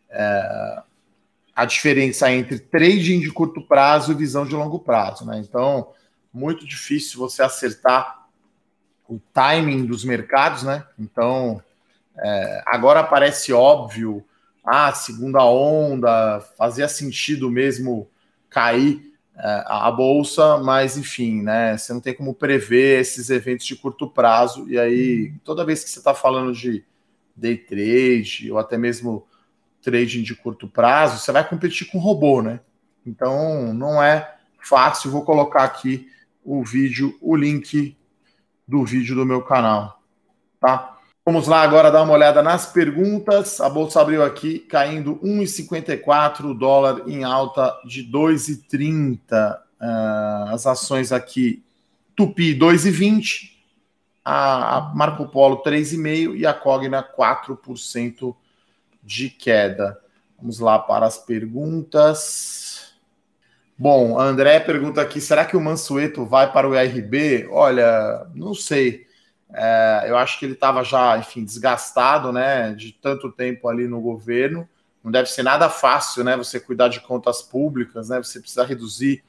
é, 0.10 0.82
a 1.56 1.64
diferença 1.64 2.30
entre 2.32 2.60
trading 2.60 3.22
de 3.22 3.32
curto 3.32 3.62
prazo 3.62 4.12
e 4.12 4.16
visão 4.16 4.46
de 4.46 4.54
longo 4.54 4.80
prazo, 4.80 5.26
né? 5.26 5.40
Então, 5.40 5.88
muito 6.34 6.66
difícil 6.66 7.20
você 7.20 7.42
acertar 7.42 8.28
o 9.08 9.20
timing 9.34 9.86
dos 9.86 10.04
mercados, 10.04 10.64
né? 10.64 10.86
Então, 10.98 11.62
é, 12.18 12.64
agora 12.66 13.04
parece 13.04 13.52
óbvio, 13.52 14.24
ah, 14.64 14.94
segunda 14.94 15.44
onda, 15.44 16.40
fazia 16.58 16.88
sentido 16.88 17.50
mesmo 17.50 18.08
cair 18.50 19.14
é, 19.36 19.64
a 19.66 19.90
bolsa, 19.90 20.58
mas 20.58 20.98
enfim, 20.98 21.42
né? 21.42 21.78
Você 21.78 21.94
não 21.94 22.02
tem 22.02 22.14
como 22.14 22.34
prever 22.36 23.00
esses 23.00 23.30
eventos 23.30 23.66
de 23.66 23.76
curto 23.76 24.08
prazo. 24.08 24.70
E 24.70 24.78
aí, 24.78 25.34
toda 25.44 25.66
vez 25.66 25.84
que 25.84 25.90
você 25.90 26.00
está 26.00 26.14
falando 26.14 26.54
de 26.54 26.84
day 27.36 27.58
trade 27.58 28.52
ou 28.52 28.60
até 28.60 28.78
mesmo 28.78 29.26
trading 29.82 30.24
de 30.24 30.36
curto 30.36 30.68
prazo, 30.68 31.20
você 31.20 31.32
vai 31.32 31.48
competir 31.48 31.88
com 31.90 31.98
robô, 31.98 32.42
né? 32.42 32.60
Então 33.06 33.74
não 33.74 34.04
é 34.04 34.36
fácil. 34.62 35.10
Vou 35.10 35.24
colocar 35.24 35.64
aqui 35.64 36.10
o 36.44 36.64
vídeo, 36.64 37.18
o 37.22 37.36
link 37.36 37.98
do 38.68 38.86
vídeo 38.86 39.16
do 39.16 39.26
meu 39.26 39.42
canal, 39.42 40.02
tá? 40.60 40.98
Vamos 41.26 41.48
lá 41.48 41.62
agora 41.62 41.92
dar 41.92 42.02
uma 42.02 42.14
olhada 42.14 42.42
nas 42.42 42.66
perguntas. 42.66 43.62
A 43.62 43.70
bolsa 43.70 44.02
abriu 44.02 44.24
aqui 44.24 44.60
caindo 44.60 45.18
1,54, 45.18 46.46
o 46.46 46.54
dólar 46.56 47.04
em 47.08 47.24
alta 47.24 47.80
de 47.86 48.04
2,30. 48.04 49.22
Uh, 49.22 49.58
ah, 49.80 50.50
as 50.52 50.66
ações 50.66 51.12
aqui, 51.12 51.64
Tupi 52.16 52.58
2,20, 52.58 53.52
a, 54.26 54.92
Marco 54.96 55.28
Polo 55.28 55.62
3,5 55.62 56.36
e 56.36 56.46
a 56.46 56.54
Cogna 56.54 57.04
4% 57.04 58.36
de 59.04 59.30
queda. 59.30 60.00
Vamos 60.38 60.60
lá 60.60 60.80
para 60.80 61.06
as 61.06 61.18
perguntas. 61.18 62.69
Bom, 63.82 64.20
André 64.20 64.60
pergunta 64.60 65.02
aqui: 65.02 65.22
será 65.22 65.46
que 65.46 65.56
o 65.56 65.62
Mansueto 65.62 66.26
vai 66.26 66.52
para 66.52 66.68
o 66.68 66.76
IRB? 66.76 67.48
Olha, 67.50 68.28
não 68.36 68.54
sei. 68.54 69.08
É, 69.54 70.04
eu 70.08 70.18
acho 70.18 70.38
que 70.38 70.46
ele 70.46 70.54
estava 70.54 70.84
já, 70.84 71.18
enfim, 71.18 71.46
desgastado, 71.46 72.34
né, 72.34 72.74
de 72.74 72.92
tanto 72.92 73.32
tempo 73.32 73.70
ali 73.70 73.88
no 73.88 74.02
governo. 74.02 74.68
Não 75.02 75.10
deve 75.10 75.30
ser 75.30 75.44
nada 75.44 75.70
fácil, 75.70 76.26
né, 76.26 76.36
você 76.36 76.60
cuidar 76.60 76.90
de 76.90 77.00
contas 77.00 77.42
públicas, 77.42 78.10
né, 78.10 78.18
você 78.18 78.42
precisa 78.42 78.66
reduzir 78.66 79.24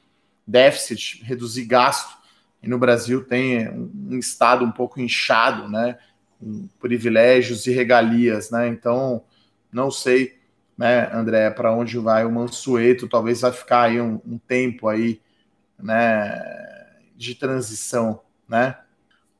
déficit, 0.45 1.23
reduzir 1.23 1.63
gasto. 1.63 2.17
E 2.61 2.67
no 2.67 2.77
Brasil 2.77 3.23
tem 3.23 3.69
um 3.69 4.17
estado 4.19 4.65
um 4.65 4.71
pouco 4.71 4.99
inchado, 4.99 5.69
né, 5.69 5.97
com 6.39 6.67
privilégios 6.81 7.65
e 7.67 7.71
regalias, 7.71 8.51
né. 8.51 8.67
Então, 8.67 9.23
não 9.71 9.89
sei, 9.89 10.40
né, 10.81 11.09
André, 11.13 11.51
para 11.51 11.71
onde 11.71 11.99
vai 11.99 12.25
o 12.25 12.31
Mansueto? 12.31 13.07
Talvez 13.07 13.41
vai 13.41 13.51
ficar 13.51 13.83
aí 13.83 14.01
um, 14.01 14.19
um 14.25 14.39
tempo 14.39 14.87
aí, 14.87 15.21
né, 15.79 16.41
de 17.15 17.35
transição, 17.35 18.21
né. 18.49 18.75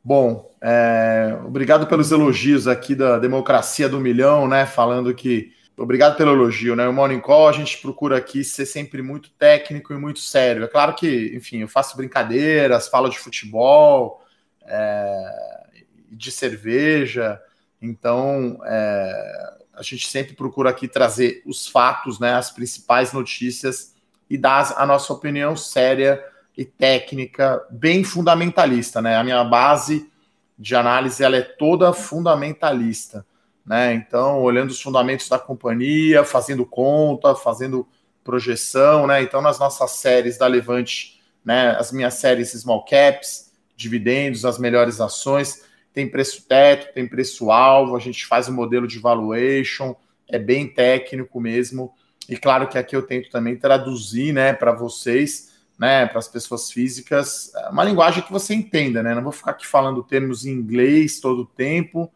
Bom, 0.04 0.52
é, 0.62 1.36
obrigado 1.44 1.88
pelos 1.88 2.12
elogios 2.12 2.68
aqui 2.68 2.96
da 2.96 3.20
democracia 3.20 3.88
do 3.88 4.00
milhão, 4.00 4.48
né? 4.48 4.66
Falando 4.66 5.14
que 5.14 5.54
Obrigado 5.78 6.16
pelo 6.16 6.34
elogio, 6.34 6.76
né? 6.76 6.88
O 6.88 6.94
Morning 6.94 7.20
Call 7.20 7.48
a 7.48 7.52
gente 7.52 7.80
procura 7.80 8.18
aqui 8.18 8.44
ser 8.44 8.68
sempre 8.68 9.02
muito 9.02 9.32
técnico 9.32 9.94
e 9.94 9.98
muito 9.98 10.20
sério. 10.20 10.64
É 10.64 10.68
claro 10.68 10.94
que, 10.94 11.32
enfim, 11.36 11.60
eu 11.60 11.68
faço 11.68 11.98
brincadeiras, 11.98 12.88
falo 12.88 13.10
de 13.10 13.18
futebol, 13.18 14.24
é, 14.64 15.64
de 16.12 16.32
cerveja, 16.32 17.42
então 17.82 18.60
é, 18.64 19.54
a 19.82 19.84
gente 19.84 20.08
sempre 20.08 20.34
procura 20.36 20.70
aqui 20.70 20.88
trazer 20.88 21.42
os 21.46 21.68
fatos, 21.68 22.20
né, 22.20 22.34
as 22.34 22.52
principais 22.52 23.12
notícias 23.12 23.96
e 24.30 24.38
dar 24.38 24.74
a 24.78 24.86
nossa 24.86 25.12
opinião 25.12 25.56
séria 25.56 26.24
e 26.56 26.64
técnica, 26.64 27.66
bem 27.70 28.04
fundamentalista, 28.04 29.02
né? 29.02 29.16
A 29.16 29.24
minha 29.24 29.44
base 29.44 30.10
de 30.58 30.76
análise 30.76 31.24
ela 31.24 31.38
é 31.38 31.42
toda 31.42 31.92
fundamentalista 31.94 33.26
né? 33.66 33.94
Então, 33.94 34.42
olhando 34.42 34.72
os 34.72 34.82
fundamentos 34.82 35.30
da 35.30 35.40
companhia, 35.40 36.24
fazendo 36.24 36.66
conta, 36.66 37.36
fazendo 37.36 37.88
projeção, 38.24 39.08
né? 39.08 39.22
Então, 39.22 39.42
nas 39.42 39.60
nossas 39.60 39.92
séries 39.92 40.38
da 40.38 40.48
Levante, 40.48 41.22
né? 41.44 41.76
As 41.78 41.92
minhas 41.92 42.16
séries 42.16 42.52
Small 42.52 42.84
Caps, 42.86 43.52
dividendos, 43.76 44.46
as 44.46 44.58
melhores 44.58 45.00
ações, 45.00 45.64
tem 45.94 46.08
preço 46.10 46.48
teto, 46.48 46.94
tem 46.94 47.08
preço 47.08 47.52
alvo, 47.52 47.96
a 47.96 48.00
gente 48.00 48.26
faz 48.26 48.48
um 48.48 48.54
modelo 48.54 48.88
de 48.88 49.00
valuation, 49.00 49.96
é 50.28 50.40
bem 50.40 50.68
técnico 50.68 51.40
mesmo. 51.40 51.94
E 52.30 52.38
claro 52.38 52.68
que 52.68 52.78
aqui 52.78 52.96
eu 52.96 53.02
tento 53.02 53.30
também 53.30 53.58
traduzir, 53.58 54.34
né, 54.34 54.54
para 54.54 54.72
vocês, 54.72 55.52
né, 55.78 56.06
para 56.06 56.20
as 56.20 56.28
pessoas 56.28 56.72
físicas, 56.72 57.52
uma 57.72 57.84
linguagem 57.84 58.24
que 58.24 58.32
você 58.32 58.54
entenda, 58.54 59.02
né? 59.02 59.16
Não 59.16 59.24
vou 59.24 59.32
ficar 59.32 59.52
aqui 59.52 59.66
falando 59.66 60.04
termos 60.04 60.46
em 60.46 60.52
inglês 60.52 61.20
todo 61.20 61.42
o 61.42 61.46
tempo 61.46 62.12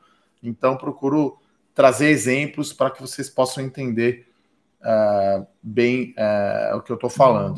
então, 0.48 0.77
procuro 0.77 1.38
trazer 1.74 2.10
exemplos 2.10 2.72
para 2.72 2.91
que 2.91 3.01
vocês 3.01 3.29
possam 3.29 3.63
entender 3.63 4.27
uh, 4.82 5.46
bem 5.62 6.13
uh, 6.17 6.77
o 6.77 6.82
que 6.82 6.91
eu 6.91 6.96
estou 6.96 7.10
falando. 7.10 7.58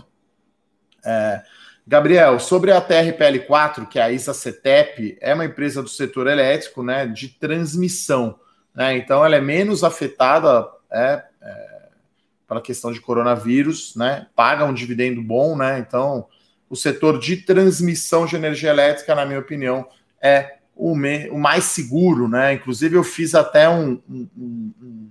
Uh, 0.99 1.41
Gabriel, 1.89 2.37
sobre 2.37 2.73
a 2.73 2.81
TRPL4, 2.81 3.87
que 3.87 3.97
é 3.97 4.01
a 4.01 4.11
ISA-CETEP, 4.11 5.17
é 5.21 5.33
uma 5.33 5.45
empresa 5.45 5.81
do 5.81 5.87
setor 5.87 6.27
elétrico 6.27 6.83
né, 6.83 7.07
de 7.07 7.29
transmissão. 7.29 8.37
Né? 8.75 8.97
Então, 8.97 9.23
ela 9.23 9.37
é 9.37 9.41
menos 9.41 9.85
afetada 9.85 10.67
é, 10.91 11.23
é, 11.41 11.89
pela 12.45 12.61
questão 12.61 12.91
de 12.91 12.99
coronavírus, 12.99 13.95
né? 13.95 14.27
paga 14.35 14.65
um 14.65 14.73
dividendo 14.73 15.23
bom. 15.23 15.55
Né? 15.55 15.79
Então, 15.79 16.27
o 16.69 16.75
setor 16.75 17.19
de 17.19 17.37
transmissão 17.37 18.25
de 18.25 18.35
energia 18.35 18.69
elétrica, 18.69 19.15
na 19.15 19.25
minha 19.25 19.39
opinião, 19.39 19.87
é 20.21 20.57
o, 20.75 20.93
me, 20.93 21.29
o 21.29 21.37
mais 21.37 21.63
seguro, 21.63 22.27
né? 22.27 22.53
Inclusive, 22.53 22.95
eu 22.95 23.03
fiz 23.03 23.33
até 23.33 23.67
um, 23.67 23.99
um, 24.07 24.29
um, 24.37 25.09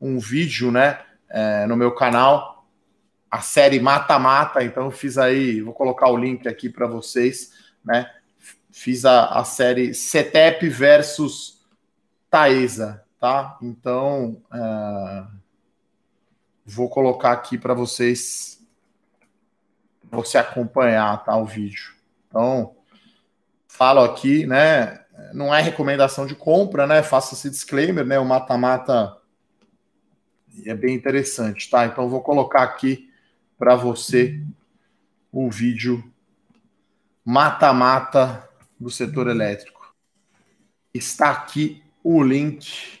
um 0.00 0.18
vídeo, 0.18 0.70
né, 0.70 1.00
é, 1.28 1.66
no 1.66 1.76
meu 1.76 1.92
canal, 1.92 2.51
a 3.32 3.40
série 3.40 3.80
Mata 3.80 4.18
Mata. 4.18 4.62
Então, 4.62 4.90
fiz 4.90 5.16
aí, 5.16 5.62
vou 5.62 5.72
colocar 5.72 6.10
o 6.10 6.18
link 6.18 6.46
aqui 6.46 6.68
para 6.68 6.86
vocês, 6.86 7.50
né? 7.82 8.12
Fiz 8.70 9.06
a, 9.06 9.24
a 9.24 9.42
série 9.42 9.94
CETEP 9.94 10.68
versus 10.68 11.64
Taesa, 12.28 13.02
tá? 13.18 13.56
Então, 13.62 14.42
é, 14.52 15.24
vou 16.66 16.90
colocar 16.90 17.32
aqui 17.32 17.56
para 17.56 17.72
vocês, 17.72 18.62
você 20.10 20.36
acompanhar, 20.36 21.24
tá? 21.24 21.34
O 21.34 21.46
vídeo. 21.46 21.94
Então, 22.28 22.76
falo 23.66 24.00
aqui, 24.00 24.46
né? 24.46 25.06
Não 25.32 25.54
é 25.54 25.62
recomendação 25.62 26.26
de 26.26 26.34
compra, 26.34 26.86
né? 26.86 27.02
Faça 27.02 27.32
esse 27.32 27.48
disclaimer, 27.48 28.04
né? 28.04 28.18
O 28.18 28.26
mata-mata 28.26 29.16
é 30.66 30.74
bem 30.74 30.94
interessante, 30.94 31.70
tá? 31.70 31.86
Então 31.86 32.10
vou 32.10 32.20
colocar 32.20 32.62
aqui 32.62 33.10
para 33.58 33.74
você 33.74 34.40
o 35.30 35.50
vídeo 35.50 36.02
mata-mata 37.24 38.48
do 38.78 38.90
setor 38.90 39.28
elétrico. 39.28 39.94
Está 40.92 41.30
aqui 41.30 41.82
o 42.02 42.22
link. 42.22 43.00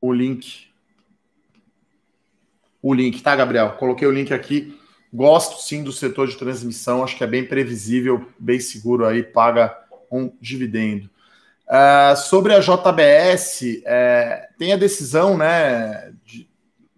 O 0.00 0.12
link. 0.12 0.66
O 2.82 2.92
link, 2.92 3.22
tá, 3.22 3.34
Gabriel? 3.34 3.72
Coloquei 3.76 4.06
o 4.06 4.12
link 4.12 4.32
aqui 4.32 4.78
Gosto 5.16 5.62
sim 5.62 5.82
do 5.82 5.92
setor 5.92 6.28
de 6.28 6.36
transmissão, 6.36 7.02
acho 7.02 7.16
que 7.16 7.24
é 7.24 7.26
bem 7.26 7.42
previsível, 7.42 8.28
bem 8.38 8.60
seguro 8.60 9.06
aí, 9.06 9.22
paga 9.22 9.74
um 10.12 10.30
dividendo. 10.38 11.08
Uh, 11.66 12.14
sobre 12.16 12.54
a 12.54 12.60
JBS, 12.60 13.82
é, 13.86 14.48
tem 14.58 14.74
a 14.74 14.76
decisão 14.76 15.36
né, 15.36 16.12
de, 16.22 16.48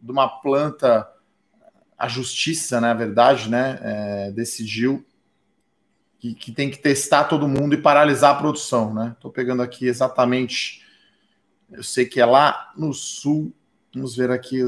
de, 0.03 0.11
uma 0.11 0.29
planta, 0.29 1.09
a 1.99 2.07
justiça, 2.07 2.81
na 2.81 2.95
né, 2.95 2.99
verdade, 2.99 3.51
né, 3.51 3.79
é, 3.83 4.31
decidiu 4.31 5.05
que, 6.19 6.33
que, 6.33 6.53
tem 6.53 6.71
que 6.71 6.79
testar 6.79 7.25
todo 7.25 7.49
mundo 7.49 7.75
e 7.75 7.83
paralisar 7.83 8.37
a 8.37 8.39
produção. 8.39 8.89
Estou 9.11 9.31
né? 9.31 9.35
pegando 9.35 9.63
aqui 9.63 9.87
exatamente, 9.87 10.83
eu 11.71 11.83
sei 11.83 12.07
que 12.07 12.21
é 12.21 12.25
lá 12.25 12.73
no 12.77 12.95
sul, 12.95 13.53
vamos 13.93 14.15
ver 14.15 14.31
aqui 14.31 14.63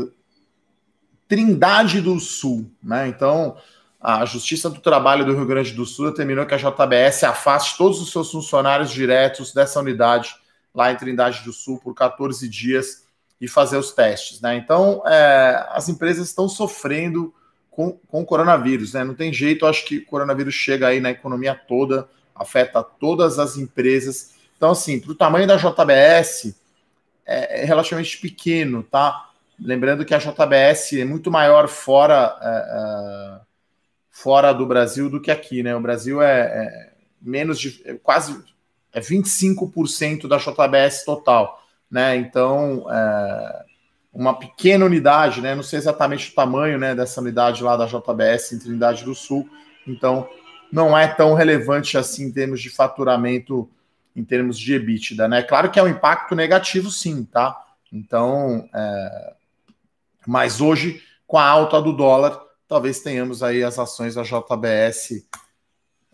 Trindade 1.28 2.00
do 2.00 2.18
Sul, 2.18 2.68
né? 2.82 3.06
Então, 3.06 3.56
a 4.00 4.24
Justiça 4.24 4.68
do 4.68 4.80
Trabalho 4.80 5.24
do 5.24 5.32
Rio 5.32 5.46
Grande 5.46 5.72
do 5.72 5.86
Sul 5.86 6.10
determinou 6.10 6.44
que 6.44 6.54
a 6.54 6.56
JBS 6.56 7.22
afaste 7.22 7.78
todos 7.78 8.00
os 8.00 8.10
seus 8.10 8.32
funcionários 8.32 8.90
diretos 8.90 9.52
dessa 9.52 9.78
unidade 9.78 10.34
lá 10.74 10.90
em 10.90 10.96
Trindade 10.96 11.44
do 11.44 11.52
Sul 11.52 11.78
por 11.78 11.94
14 11.94 12.48
dias 12.48 13.04
e 13.40 13.48
fazer 13.48 13.76
os 13.76 13.92
testes, 13.92 14.40
né? 14.40 14.57
Então, 14.57 15.03
é, 15.07 15.66
as 15.70 15.88
empresas 15.88 16.29
estão 16.29 16.48
sofrendo 16.48 17.35
com, 17.70 17.92
com 18.09 18.20
o 18.20 18.26
coronavírus, 18.26 18.92
né? 18.92 19.03
Não 19.03 19.14
tem 19.14 19.33
jeito, 19.33 19.66
acho 19.66 19.85
que 19.85 19.98
o 19.98 20.07
coronavírus 20.07 20.55
chega 20.55 20.88
aí 20.88 21.00
na 21.00 21.11
economia 21.11 21.55
toda, 21.55 22.09
afeta 22.35 22.83
todas 22.83 23.38
as 23.38 23.57
empresas. 23.57 24.35
Então, 24.57 24.72
assim, 24.72 25.00
para 25.00 25.12
o 25.12 25.14
tamanho 25.14 25.46
da 25.46 25.57
JBS, 25.57 26.55
é, 27.24 27.62
é 27.62 27.64
relativamente 27.64 28.18
pequeno, 28.18 28.83
tá? 28.83 29.31
Lembrando 29.59 30.05
que 30.05 30.14
a 30.14 30.18
JBS 30.18 30.94
é 30.94 31.05
muito 31.05 31.31
maior 31.31 31.68
fora, 31.68 32.37
é, 32.42 32.48
é, 32.48 33.40
fora 34.11 34.53
do 34.53 34.66
Brasil 34.66 35.09
do 35.09 35.20
que 35.20 35.31
aqui, 35.31 35.62
né? 35.62 35.74
O 35.74 35.81
Brasil 35.81 36.20
é, 36.20 36.40
é 36.40 36.92
menos 37.20 37.59
de 37.59 37.81
é 37.85 37.94
quase 37.94 38.42
é 38.92 39.00
25% 39.00 40.26
da 40.26 40.38
JBS 40.38 41.05
total, 41.05 41.62
né? 41.90 42.16
Então, 42.16 42.87
é, 42.90 43.64
uma 44.12 44.38
pequena 44.38 44.85
unidade, 44.85 45.40
né? 45.40 45.55
Não 45.55 45.62
sei 45.62 45.79
exatamente 45.79 46.31
o 46.31 46.35
tamanho 46.35 46.79
né, 46.79 46.94
dessa 46.94 47.20
unidade 47.20 47.62
lá 47.62 47.76
da 47.76 47.87
JBS 47.87 48.53
em 48.53 48.59
Trindade 48.59 49.05
do 49.05 49.14
Sul, 49.14 49.48
então 49.87 50.29
não 50.72 50.96
é 50.96 51.09
tão 51.09 51.35
relevante 51.35 51.98
assim 51.98 52.26
em 52.26 52.33
termos 52.33 52.61
de 52.61 52.70
faturamento, 52.70 53.68
em 54.14 54.24
termos 54.24 54.59
de 54.59 54.74
EBITDA, 54.74 55.29
né? 55.29 55.42
Claro 55.42 55.70
que 55.70 55.79
é 55.79 55.83
um 55.83 55.88
impacto 55.88 56.35
negativo, 56.35 56.90
sim, 56.90 57.24
tá? 57.24 57.57
Então, 57.92 58.68
é, 58.72 59.35
mas 60.26 60.61
hoje, 60.61 61.03
com 61.26 61.38
a 61.38 61.44
alta 61.44 61.81
do 61.81 61.92
dólar, 61.92 62.40
talvez 62.68 63.00
tenhamos 63.00 63.42
aí 63.42 63.64
as 63.64 63.79
ações 63.79 64.14
da 64.14 64.22
JBS. 64.22 65.26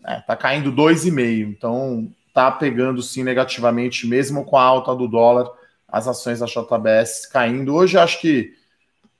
É, 0.03 0.21
tá 0.21 0.35
caindo 0.35 0.71
2,5. 0.71 1.49
Então, 1.49 2.11
tá 2.33 2.51
pegando 2.51 3.01
sim 3.01 3.23
negativamente, 3.23 4.07
mesmo 4.07 4.45
com 4.45 4.57
a 4.57 4.63
alta 4.63 4.95
do 4.95 5.07
dólar, 5.07 5.51
as 5.87 6.07
ações 6.07 6.39
da 6.39 6.45
JBS 6.45 7.27
caindo. 7.27 7.73
Hoje 7.73 7.97
acho 7.97 8.19
que 8.19 8.53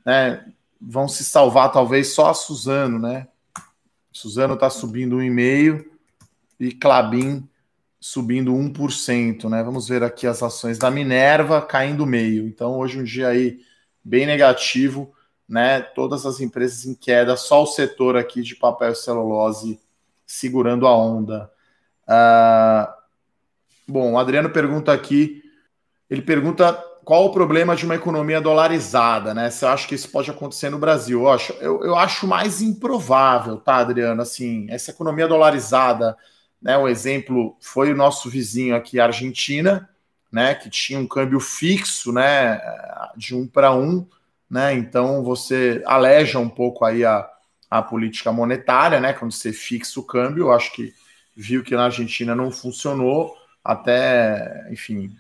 né, 0.06 0.45
vão 0.80 1.08
se 1.08 1.23
salvar 1.23 1.71
talvez 1.71 2.13
só 2.13 2.30
a 2.30 2.34
Suzano, 2.34 2.99
né? 2.99 3.27
Suzano 4.12 4.56
está 4.56 4.69
subindo 4.69 5.17
1,5 5.17 5.86
e 6.60 6.71
Clabin 6.71 7.47
subindo 7.99 8.53
1%, 8.53 9.49
né? 9.49 9.63
Vamos 9.63 9.88
ver 9.88 10.03
aqui 10.03 10.27
as 10.27 10.41
ações 10.41 10.77
da 10.77 10.89
Minerva 10.89 11.62
caindo 11.62 12.06
meio. 12.06 12.47
Então, 12.47 12.77
hoje 12.77 12.99
um 12.99 13.03
dia 13.03 13.30
aí 13.30 13.60
bem 14.03 14.25
negativo, 14.25 15.13
né? 15.47 15.82
Todas 15.82 16.25
as 16.25 16.39
empresas 16.39 16.86
em 16.86 16.93
queda, 16.93 17.36
só 17.36 17.63
o 17.63 17.67
setor 17.67 18.15
aqui 18.15 18.41
de 18.41 18.56
papel 18.56 18.91
e 18.91 18.95
celulose 18.95 19.80
segurando 20.25 20.88
a 20.88 20.95
onda. 20.95 21.51
Uh, 22.08 22.93
bom, 23.88 24.13
o 24.13 24.19
Adriano 24.19 24.49
pergunta 24.49 24.93
aqui, 24.93 25.43
ele 26.10 26.22
pergunta 26.22 26.74
qual 27.04 27.26
o 27.26 27.32
problema 27.32 27.76
de 27.76 27.86
uma 27.86 27.96
economia 27.96 28.41
dolarizada, 28.41 29.34
né? 29.34 29.50
Você 29.50 29.65
acha 29.65 29.88
que 29.88 29.96
isso 29.96 30.10
pode 30.10 30.30
acontecer 30.30 30.70
no 30.70 30.78
Brasil? 30.78 31.22
Eu 31.22 31.30
acho, 31.30 31.54
eu, 31.54 31.84
eu 31.84 31.96
acho 31.96 32.28
mais 32.28 32.62
improvável, 32.62 33.58
tá, 33.58 33.78
Adriano? 33.78 34.22
Assim, 34.22 34.67
essa 34.70 34.91
economia 34.91 35.28
dolarizada, 35.28 36.17
né? 36.62 36.78
Um 36.78 36.88
exemplo 36.88 37.56
foi 37.62 37.93
o 37.93 37.96
nosso 37.96 38.30
vizinho 38.30 38.76
aqui, 38.76 39.00
a 39.00 39.06
Argentina, 39.06 39.89
né, 40.32 40.56
que 40.56 40.70
tinha 40.70 41.00
um 41.00 41.08
câmbio 41.08 41.39
fixo, 41.39 42.12
né, 42.12 42.60
de 43.15 43.34
um 43.36 43.48
para 43.48 43.74
um, 43.74 44.06
né, 44.50 44.74
então 44.74 45.24
você 45.24 45.82
aleja 45.86 46.39
um 46.39 46.50
pouco 46.50 46.86
aí 46.86 47.06
a, 47.06 47.28
a 47.70 47.82
política 47.82 48.32
monetária, 48.32 49.00
né, 49.00 49.13
quando 49.13 49.32
você 49.32 49.54
fixa 49.54 50.00
o 50.00 50.04
câmbio, 50.04 50.46
eu 50.46 50.52
acho 50.52 50.74
que 50.74 50.93
viu 51.36 51.63
que 51.63 51.76
na 51.76 51.86
Argentina 51.86 52.36
não 52.36 52.52
funcionou, 52.52 53.36
até, 53.63 54.67
enfim, 54.72 55.15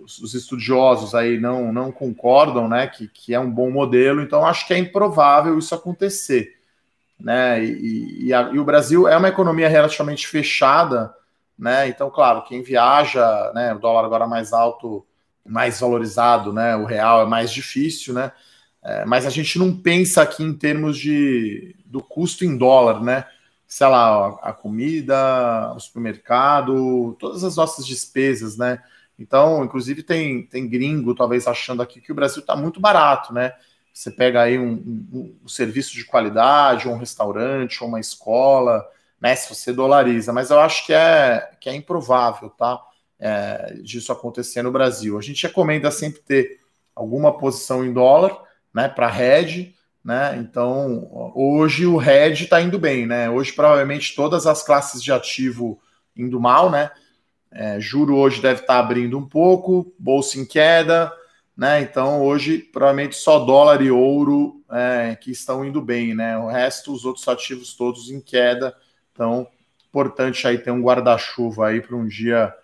os, 0.00 0.18
os, 0.18 0.34
estudiosos 0.34 1.14
aí 1.14 1.38
não, 1.38 1.72
não 1.72 1.90
concordam, 1.90 2.68
né, 2.68 2.86
que, 2.86 3.08
que 3.08 3.34
é 3.34 3.40
um 3.40 3.50
bom 3.50 3.70
modelo, 3.70 4.20
então 4.22 4.46
acho 4.46 4.66
que 4.66 4.74
é 4.74 4.78
improvável 4.78 5.58
isso 5.58 5.74
acontecer, 5.74 6.58
né, 7.18 7.62
e, 7.64 8.26
e, 8.26 8.34
a, 8.34 8.50
e 8.52 8.58
o 8.58 8.64
Brasil 8.64 9.08
é 9.08 9.16
uma 9.16 9.28
economia 9.28 9.68
relativamente 9.68 10.26
fechada, 10.26 11.14
né, 11.58 11.88
então, 11.88 12.10
claro, 12.10 12.44
quem 12.44 12.62
viaja, 12.62 13.52
né, 13.54 13.74
o 13.74 13.78
dólar 13.78 14.04
agora 14.04 14.26
mais 14.26 14.52
alto, 14.52 15.06
mais 15.44 15.80
valorizado, 15.80 16.52
né, 16.52 16.76
o 16.76 16.84
real 16.84 17.22
é 17.22 17.26
mais 17.26 17.52
difícil, 17.52 18.14
né, 18.14 18.32
é, 18.82 19.04
mas 19.04 19.26
a 19.26 19.30
gente 19.30 19.58
não 19.58 19.76
pensa 19.76 20.22
aqui 20.22 20.42
em 20.42 20.54
termos 20.54 20.98
de, 20.98 21.76
do 21.84 22.02
custo 22.02 22.44
em 22.44 22.56
dólar, 22.56 23.02
né, 23.02 23.26
sei 23.66 23.86
lá, 23.86 24.38
a 24.42 24.52
comida, 24.52 25.72
o 25.74 25.80
supermercado, 25.80 27.16
todas 27.18 27.42
as 27.42 27.56
nossas 27.56 27.86
despesas, 27.86 28.58
né, 28.58 28.78
então, 29.22 29.64
inclusive, 29.64 30.02
tem, 30.02 30.42
tem 30.42 30.68
gringo, 30.68 31.14
talvez, 31.14 31.46
achando 31.46 31.80
aqui 31.80 32.00
que 32.00 32.10
o 32.10 32.14
Brasil 32.14 32.40
está 32.40 32.56
muito 32.56 32.80
barato, 32.80 33.32
né? 33.32 33.52
Você 33.94 34.10
pega 34.10 34.42
aí 34.42 34.58
um, 34.58 34.72
um, 34.72 35.38
um, 35.44 35.48
serviço 35.48 35.94
de 35.94 36.04
qualidade, 36.04 36.88
um 36.88 36.96
restaurante, 36.96 37.84
uma 37.84 38.00
escola, 38.00 38.84
né? 39.20 39.36
Se 39.36 39.54
você 39.54 39.72
dolariza, 39.72 40.32
mas 40.32 40.50
eu 40.50 40.58
acho 40.58 40.84
que 40.86 40.92
é, 40.92 41.52
que 41.60 41.68
é 41.68 41.74
improvável, 41.74 42.50
tá? 42.50 42.80
É, 43.20 43.74
disso 43.80 44.10
acontecer 44.10 44.62
no 44.62 44.72
Brasil. 44.72 45.16
A 45.16 45.22
gente 45.22 45.46
recomenda 45.46 45.88
sempre 45.92 46.20
ter 46.20 46.58
alguma 46.96 47.38
posição 47.38 47.84
em 47.84 47.92
dólar, 47.92 48.36
né? 48.74 48.88
Para 48.88 49.16
hedge, 49.16 49.76
né? 50.04 50.36
Então, 50.36 51.08
hoje 51.32 51.86
o 51.86 52.02
hedge 52.02 52.44
está 52.44 52.60
indo 52.60 52.76
bem, 52.76 53.06
né? 53.06 53.30
Hoje, 53.30 53.52
provavelmente, 53.52 54.16
todas 54.16 54.48
as 54.48 54.64
classes 54.64 55.00
de 55.00 55.12
ativo 55.12 55.80
indo 56.16 56.40
mal, 56.40 56.68
né? 56.70 56.90
É, 57.52 57.78
juro 57.78 58.16
hoje 58.16 58.40
deve 58.40 58.62
estar 58.62 58.78
abrindo 58.78 59.18
um 59.18 59.28
pouco, 59.28 59.94
bolsa 59.98 60.38
em 60.38 60.44
queda, 60.44 61.12
né? 61.56 61.82
Então 61.82 62.22
hoje 62.22 62.58
provavelmente 62.58 63.14
só 63.14 63.38
dólar 63.38 63.82
e 63.82 63.90
ouro 63.90 64.62
é, 64.70 65.16
que 65.16 65.30
estão 65.30 65.64
indo 65.64 65.80
bem, 65.82 66.14
né? 66.14 66.38
O 66.38 66.48
resto, 66.48 66.92
os 66.92 67.04
outros 67.04 67.28
ativos 67.28 67.74
todos 67.74 68.10
em 68.10 68.20
queda. 68.20 68.74
Então, 69.12 69.46
importante 69.86 70.46
aí 70.48 70.56
ter 70.56 70.70
um 70.70 70.82
guarda-chuva 70.82 71.68
aí 71.68 71.80
para 71.82 71.94
um 71.94 72.06
dia 72.06 72.54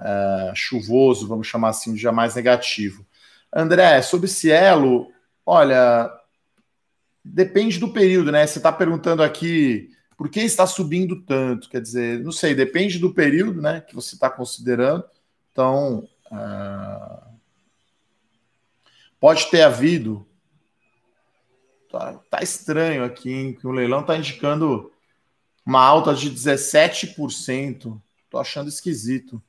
é, 0.00 0.52
chuvoso, 0.54 1.28
vamos 1.28 1.46
chamar 1.46 1.68
assim, 1.68 1.90
um 1.90 1.94
dia 1.94 2.10
mais 2.10 2.34
negativo. 2.34 3.04
André, 3.52 4.00
sobre 4.00 4.28
Cielo, 4.28 5.12
olha, 5.44 6.10
depende 7.22 7.78
do 7.78 7.92
período, 7.92 8.32
né? 8.32 8.46
Você 8.46 8.58
está 8.58 8.72
perguntando 8.72 9.22
aqui 9.22 9.90
por 10.20 10.28
que 10.28 10.40
está 10.40 10.66
subindo 10.66 11.22
tanto? 11.22 11.70
Quer 11.70 11.80
dizer, 11.80 12.22
não 12.22 12.30
sei, 12.30 12.54
depende 12.54 12.98
do 12.98 13.14
período 13.14 13.62
né, 13.62 13.80
que 13.80 13.94
você 13.94 14.14
está 14.14 14.28
considerando. 14.28 15.02
Então, 15.50 16.06
uh, 16.30 17.38
pode 19.18 19.50
ter 19.50 19.62
havido. 19.62 20.26
Tá, 21.90 22.20
tá 22.28 22.42
estranho 22.42 23.02
aqui, 23.02 23.32
hein, 23.32 23.54
que 23.54 23.66
o 23.66 23.70
leilão 23.70 24.02
está 24.02 24.14
indicando 24.14 24.92
uma 25.64 25.82
alta 25.82 26.12
de 26.12 26.30
17%. 26.30 27.98
Estou 28.26 28.38
achando 28.38 28.68
esquisito. 28.68 29.42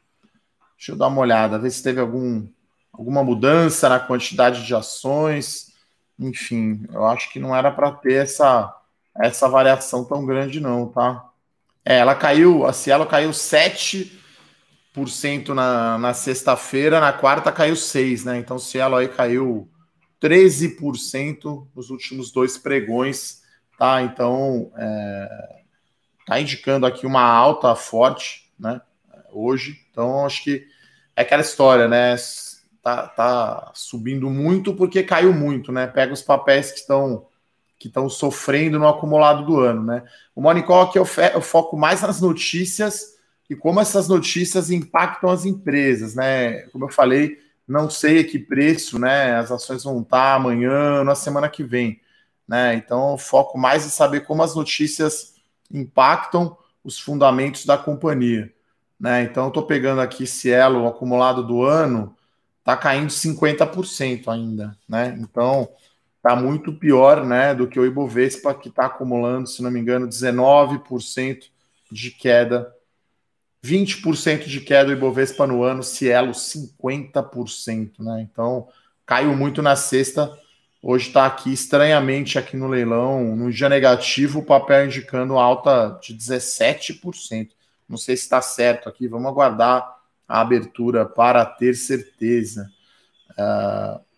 Deixa 0.78 0.94
eu 0.94 0.96
dar 0.96 1.08
uma 1.08 1.20
olhada, 1.20 1.60
ver 1.60 1.72
se 1.72 1.84
teve 1.84 2.00
algum, 2.00 2.48
alguma 2.94 3.22
mudança 3.26 3.90
na 3.90 4.00
quantidade 4.00 4.66
de 4.66 4.74
ações. 4.74 5.74
Enfim, 6.18 6.86
eu 6.94 7.06
acho 7.06 7.30
que 7.30 7.42
não 7.42 7.54
era 7.54 7.74
para 7.74 7.92
ter 7.92 8.14
essa 8.14 8.81
essa 9.16 9.48
variação 9.48 10.06
tão 10.06 10.26
grande, 10.26 10.60
não, 10.60 10.88
tá? 10.88 11.30
É, 11.84 11.98
ela 11.98 12.16
caiu, 12.16 12.66
a 12.66 12.74
Cielo 12.74 13.06
caiu 13.06 13.32
7% 13.32 14.12
na, 15.50 15.98
na 15.98 16.14
sexta-feira, 16.14 17.00
na 17.00 17.12
quarta 17.12 17.52
caiu 17.52 17.76
6%, 17.76 18.26
né? 18.26 18.38
Então, 18.38 18.60
Cielo 18.60 18.96
aí 18.96 19.08
caiu 19.08 19.68
13% 20.22 21.68
nos 21.76 21.90
últimos 21.90 22.32
dois 22.32 22.58
pregões, 22.58 23.42
tá? 23.78 24.02
Então, 24.04 24.72
é, 24.78 25.62
tá 26.26 26.40
indicando 26.40 26.86
aqui 26.86 27.06
uma 27.06 27.24
alta 27.24 27.76
forte, 27.76 28.52
né? 28.60 28.82
Hoje, 29.34 29.80
então 29.90 30.26
acho 30.26 30.44
que 30.44 30.68
é 31.16 31.22
aquela 31.22 31.42
história, 31.42 31.88
né? 31.88 32.16
Tá, 32.84 33.08
tá 33.08 33.72
subindo 33.74 34.30
muito 34.30 34.74
porque 34.74 35.04
caiu 35.04 35.34
muito, 35.34 35.72
né? 35.72 35.88
Pega 35.88 36.14
os 36.14 36.22
papéis 36.22 36.72
que 36.72 36.80
estão 36.80 37.28
que 37.82 37.88
estão 37.88 38.08
sofrendo 38.08 38.78
no 38.78 38.88
acumulado 38.88 39.44
do 39.44 39.60
ano, 39.60 39.82
né? 39.82 40.04
O 40.36 40.42
Morning 40.42 40.62
Call 40.62 40.84
aqui 40.84 41.00
eu, 41.00 41.08
eu 41.34 41.42
foco 41.42 41.76
mais 41.76 42.04
nas 42.04 42.22
notícias 42.22 43.16
e 43.50 43.56
como 43.56 43.80
essas 43.80 44.08
notícias 44.08 44.70
impactam 44.70 45.32
as 45.32 45.46
empresas, 45.46 46.14
né? 46.14 46.62
Como 46.68 46.86
eu 46.86 46.90
falei, 46.90 47.40
não 47.68 47.90
sei 47.90 48.24
que 48.24 48.38
preço, 48.38 49.00
né? 49.00 49.36
As 49.36 49.52
ações 49.52 49.84
vão 49.84 50.00
estar 50.00 50.36
amanhã, 50.36 51.04
na 51.04 51.16
semana 51.16 51.50
que 51.50 51.64
vem, 51.64 52.00
né? 52.48 52.76
Então, 52.76 53.18
foco 53.18 53.58
mais 53.58 53.84
em 53.84 53.90
saber 53.90 54.28
como 54.28 54.44
as 54.44 54.54
notícias 54.54 55.34
impactam 55.72 56.56
os 56.84 57.00
fundamentos 57.00 57.66
da 57.66 57.80
companhia, 57.80 58.54
né? 59.00 59.24
Então, 59.24 59.48
estou 59.48 59.64
pegando 59.64 60.02
aqui 60.02 60.28
Cielo, 60.28 60.84
o 60.84 60.88
acumulado 60.88 61.44
do 61.44 61.64
ano, 61.64 62.16
está 62.60 62.78
caindo 62.78 63.10
50% 63.10 64.28
ainda, 64.28 64.78
né? 64.88 65.18
Então, 65.20 65.68
está 66.22 66.36
muito 66.36 66.72
pior 66.72 67.26
né, 67.26 67.56
do 67.56 67.68
que 67.68 67.80
o 67.80 67.86
Ibovespa, 67.86 68.54
que 68.54 68.70
está 68.70 68.86
acumulando, 68.86 69.50
se 69.50 69.64
não 69.64 69.72
me 69.72 69.80
engano, 69.80 70.08
19% 70.08 71.50
de 71.92 72.12
queda. 72.12 72.72
20% 73.66 74.46
de 74.46 74.62
queda 74.62 74.90
o 74.90 74.94
Ibovespa 74.94 75.48
no 75.48 75.64
ano, 75.64 75.82
Cielo 75.82 76.32
50%, 76.32 78.00
né? 78.00 78.28
Então, 78.32 78.68
caiu 79.04 79.36
muito 79.36 79.64
na 79.64 79.76
sexta. 79.76 80.32
Hoje 80.82 81.08
está 81.08 81.26
aqui 81.26 81.52
estranhamente 81.52 82.38
aqui 82.38 82.56
no 82.56 82.68
leilão, 82.68 83.36
no 83.36 83.52
dia 83.52 83.70
negativo, 83.70 84.40
o 84.40 84.46
papel 84.46 84.86
indicando 84.86 85.38
alta 85.38 86.00
de 86.02 86.16
17%. 86.16 87.50
Não 87.90 87.98
sei 87.98 88.16
se 88.16 88.24
está 88.24 88.42
certo 88.42 88.88
aqui, 88.88 89.08
vamos 89.08 89.28
aguardar 89.28 89.98
a 90.28 90.42
abertura 90.42 91.06
para 91.06 91.46
ter 91.46 91.76
certeza. 91.76 92.72
Uh, 93.32 94.11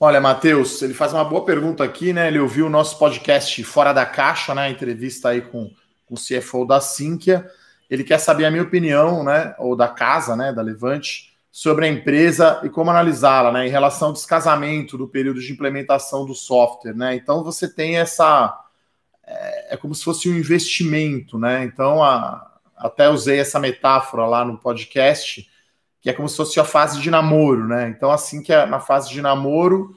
Olha, 0.00 0.20
Matheus, 0.20 0.80
ele 0.80 0.94
faz 0.94 1.12
uma 1.12 1.24
boa 1.24 1.44
pergunta 1.44 1.82
aqui, 1.82 2.12
né? 2.12 2.28
Ele 2.28 2.38
ouviu 2.38 2.66
o 2.66 2.70
nosso 2.70 2.96
podcast 3.00 3.64
Fora 3.64 3.92
da 3.92 4.06
Caixa, 4.06 4.54
né? 4.54 4.70
Entrevista 4.70 5.30
aí 5.30 5.40
com, 5.40 5.72
com 6.06 6.14
o 6.14 6.16
CFO 6.16 6.64
da 6.64 6.80
Sinqia. 6.80 7.50
Ele 7.90 8.04
quer 8.04 8.18
saber 8.18 8.44
a 8.44 8.50
minha 8.50 8.62
opinião, 8.62 9.24
né? 9.24 9.56
Ou 9.58 9.74
da 9.74 9.88
casa, 9.88 10.36
né? 10.36 10.52
Da 10.52 10.62
Levante, 10.62 11.36
sobre 11.50 11.84
a 11.84 11.88
empresa 11.88 12.60
e 12.62 12.68
como 12.68 12.90
analisá-la, 12.90 13.50
né? 13.50 13.66
Em 13.66 13.70
relação 13.70 14.08
ao 14.08 14.14
descasamento 14.14 14.96
do 14.96 15.08
período 15.08 15.40
de 15.40 15.52
implementação 15.52 16.24
do 16.24 16.32
software, 16.32 16.94
né? 16.94 17.16
Então 17.16 17.42
você 17.42 17.68
tem 17.68 17.96
essa. 17.96 18.56
É, 19.26 19.74
é 19.74 19.76
como 19.76 19.96
se 19.96 20.04
fosse 20.04 20.30
um 20.30 20.36
investimento, 20.36 21.36
né? 21.36 21.64
Então, 21.64 22.04
a, 22.04 22.48
até 22.76 23.08
usei 23.08 23.40
essa 23.40 23.58
metáfora 23.58 24.26
lá 24.26 24.44
no 24.44 24.58
podcast 24.58 25.50
que 26.08 26.12
é 26.12 26.14
como 26.14 26.26
se 26.26 26.38
fosse 26.38 26.58
a 26.58 26.64
fase 26.64 27.02
de 27.02 27.10
namoro, 27.10 27.68
né? 27.68 27.90
Então, 27.90 28.10
assim 28.10 28.42
que 28.42 28.50
é 28.50 28.64
na 28.64 28.80
fase 28.80 29.10
de 29.10 29.20
namoro, 29.20 29.94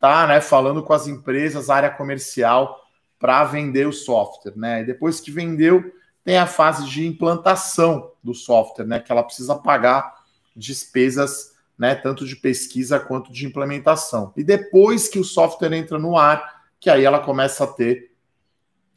tá, 0.00 0.26
né, 0.26 0.40
falando 0.40 0.82
com 0.82 0.92
as 0.92 1.06
empresas, 1.06 1.70
área 1.70 1.90
comercial, 1.90 2.80
para 3.20 3.44
vender 3.44 3.86
o 3.86 3.92
software, 3.92 4.54
né? 4.56 4.82
E 4.82 4.84
depois 4.84 5.20
que 5.20 5.30
vendeu, 5.30 5.94
tem 6.24 6.38
a 6.38 6.46
fase 6.46 6.88
de 6.88 7.06
implantação 7.06 8.10
do 8.20 8.34
software, 8.34 8.84
né? 8.84 8.98
Que 8.98 9.12
ela 9.12 9.22
precisa 9.22 9.54
pagar 9.54 10.12
despesas, 10.56 11.52
né? 11.78 11.94
Tanto 11.94 12.26
de 12.26 12.34
pesquisa 12.34 12.98
quanto 12.98 13.32
de 13.32 13.46
implementação. 13.46 14.32
E 14.36 14.42
depois 14.42 15.06
que 15.06 15.20
o 15.20 15.24
software 15.24 15.72
entra 15.72 16.00
no 16.00 16.18
ar, 16.18 16.64
que 16.80 16.90
aí 16.90 17.04
ela 17.04 17.20
começa 17.20 17.62
a 17.62 17.68
ter 17.68 18.10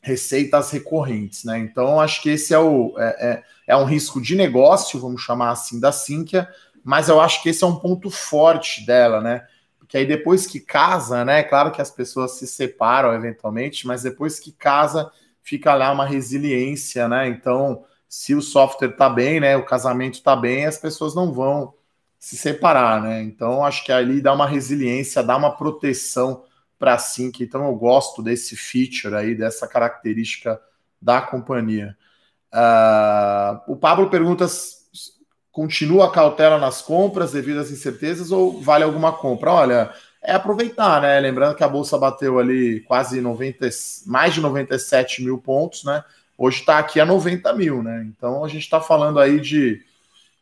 receitas 0.07 0.71
recorrentes, 0.71 1.43
né? 1.43 1.59
Então, 1.59 1.99
acho 1.99 2.21
que 2.21 2.29
esse 2.29 2.53
é, 2.53 2.59
o, 2.59 2.95
é, 2.97 3.27
é, 3.29 3.43
é, 3.67 3.77
um 3.77 3.83
risco 3.83 4.21
de 4.21 4.35
negócio, 4.35 4.99
vamos 4.99 5.21
chamar 5.21 5.51
assim, 5.51 5.79
da 5.79 5.91
Sinqia, 5.91 6.47
mas 6.83 7.09
eu 7.09 7.19
acho 7.19 7.43
que 7.43 7.49
esse 7.49 7.63
é 7.63 7.67
um 7.67 7.75
ponto 7.75 8.09
forte 8.09 8.85
dela, 8.85 9.19
né? 9.19 9.45
Porque 9.77 9.97
aí 9.97 10.05
depois 10.05 10.47
que 10.47 10.61
casa, 10.61 11.25
né? 11.25 11.43
Claro 11.43 11.71
que 11.71 11.81
as 11.81 11.91
pessoas 11.91 12.31
se 12.37 12.47
separam 12.47 13.13
eventualmente, 13.13 13.85
mas 13.85 14.03
depois 14.03 14.39
que 14.39 14.51
casa, 14.53 15.11
fica 15.43 15.73
lá 15.75 15.91
uma 15.91 16.05
resiliência, 16.05 17.07
né? 17.09 17.27
Então, 17.27 17.83
se 18.07 18.33
o 18.33 18.41
software 18.41 18.95
tá 18.95 19.09
bem, 19.09 19.41
né? 19.41 19.57
O 19.57 19.65
casamento 19.65 20.23
tá 20.23 20.35
bem, 20.35 20.65
as 20.65 20.77
pessoas 20.77 21.13
não 21.13 21.33
vão 21.33 21.73
se 22.17 22.37
separar, 22.37 23.01
né? 23.01 23.21
Então, 23.21 23.63
acho 23.65 23.83
que 23.83 23.91
ali 23.91 24.21
dá 24.21 24.33
uma 24.33 24.47
resiliência, 24.47 25.21
dá 25.21 25.35
uma 25.35 25.55
proteção 25.55 26.43
para 26.77 26.97
Sync. 26.97 27.43
Então 27.43 27.65
eu 27.65 27.75
gosto 27.75 28.21
desse 28.21 28.55
feature 28.55 29.15
aí, 29.15 29.35
dessa 29.35 29.67
característica 29.67 30.59
da 31.01 31.21
companhia. 31.21 31.97
Uh, 32.53 33.73
o 33.73 33.75
Pablo 33.75 34.09
pergunta: 34.09 34.45
continua 35.51 36.07
a 36.07 36.11
cautela 36.11 36.57
nas 36.57 36.81
compras 36.81 37.31
devido 37.31 37.59
às 37.59 37.71
incertezas 37.71 38.31
ou 38.31 38.61
vale 38.61 38.83
alguma 38.83 39.11
compra? 39.11 39.51
Olha, 39.51 39.93
é 40.21 40.33
aproveitar, 40.33 41.01
né? 41.01 41.19
Lembrando 41.19 41.55
que 41.55 41.63
a 41.63 41.69
bolsa 41.69 41.97
bateu 41.97 42.39
ali 42.39 42.81
quase 42.81 43.21
90, 43.21 43.69
mais 44.05 44.33
de 44.33 44.41
97 44.41 45.23
mil 45.23 45.37
pontos, 45.37 45.83
né? 45.83 46.03
Hoje 46.37 46.59
está 46.59 46.77
aqui 46.77 46.99
a 46.99 47.05
90 47.05 47.53
mil, 47.53 47.81
né? 47.81 48.05
Então 48.07 48.43
a 48.43 48.47
gente 48.47 48.63
está 48.63 48.79
falando 48.79 49.19
aí 49.19 49.39
de 49.39 49.85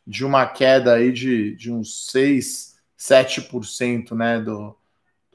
de 0.06 0.24
uma 0.24 0.46
queda 0.46 0.94
aí 0.94 1.10
de, 1.10 1.56
de 1.56 1.72
uns 1.72 2.10
6, 2.12 2.76
7% 2.96 4.12
né, 4.12 4.40
do, 4.40 4.76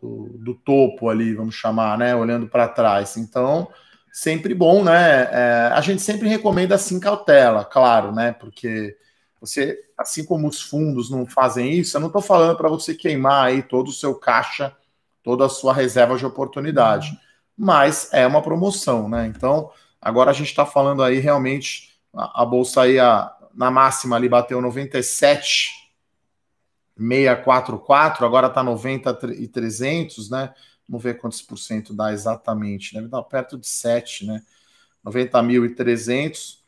do, 0.01 0.29
do 0.37 0.53
topo 0.55 1.09
ali, 1.09 1.33
vamos 1.33 1.55
chamar, 1.55 1.97
né? 1.97 2.15
Olhando 2.15 2.47
para 2.47 2.67
trás. 2.67 3.15
Então, 3.17 3.67
sempre 4.11 4.53
bom, 4.53 4.83
né? 4.83 5.29
É, 5.31 5.71
a 5.73 5.81
gente 5.81 6.01
sempre 6.01 6.27
recomenda 6.27 6.75
assim 6.75 6.99
cautela, 6.99 7.63
claro, 7.63 8.11
né? 8.11 8.31
Porque 8.33 8.97
você, 9.39 9.79
assim 9.97 10.25
como 10.25 10.47
os 10.47 10.61
fundos 10.61 11.09
não 11.09 11.25
fazem 11.25 11.71
isso, 11.73 11.95
eu 11.95 12.01
não 12.01 12.07
estou 12.07 12.21
falando 12.21 12.57
para 12.57 12.69
você 12.69 12.95
queimar 12.95 13.45
aí 13.45 13.61
todo 13.61 13.89
o 13.89 13.93
seu 13.93 14.15
caixa, 14.15 14.75
toda 15.23 15.45
a 15.45 15.49
sua 15.49 15.73
reserva 15.73 16.17
de 16.17 16.25
oportunidade. 16.25 17.17
Mas 17.55 18.09
é 18.11 18.25
uma 18.25 18.41
promoção, 18.41 19.07
né? 19.07 19.27
Então, 19.27 19.71
agora 20.01 20.31
a 20.31 20.33
gente 20.33 20.49
está 20.49 20.65
falando 20.65 21.03
aí 21.03 21.19
realmente, 21.19 21.95
a, 22.13 22.41
a 22.41 22.45
bolsa 22.45 22.81
aí 22.81 22.99
a, 22.99 23.31
na 23.53 23.69
máxima 23.69 24.15
ali 24.15 24.27
bateu 24.27 24.59
97 24.61 25.80
644, 27.01 28.25
agora 28.25 28.47
está 28.47 28.63
90 28.63 29.33
e 29.33 29.47
300, 29.47 30.29
né? 30.29 30.53
Vamos 30.87 31.03
ver 31.03 31.17
quantos 31.17 31.41
por 31.41 31.57
cento 31.57 31.93
dá 31.93 32.13
exatamente. 32.13 32.93
Deve 32.93 33.07
dar 33.07 33.23
perto 33.23 33.57
de 33.57 33.67
7, 33.67 34.25
né? 34.25 34.41
90.300 35.05 36.59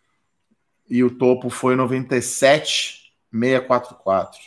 e 0.90 1.04
o 1.04 1.18
topo 1.18 1.50
foi 1.50 1.76
97,644. 1.76 4.40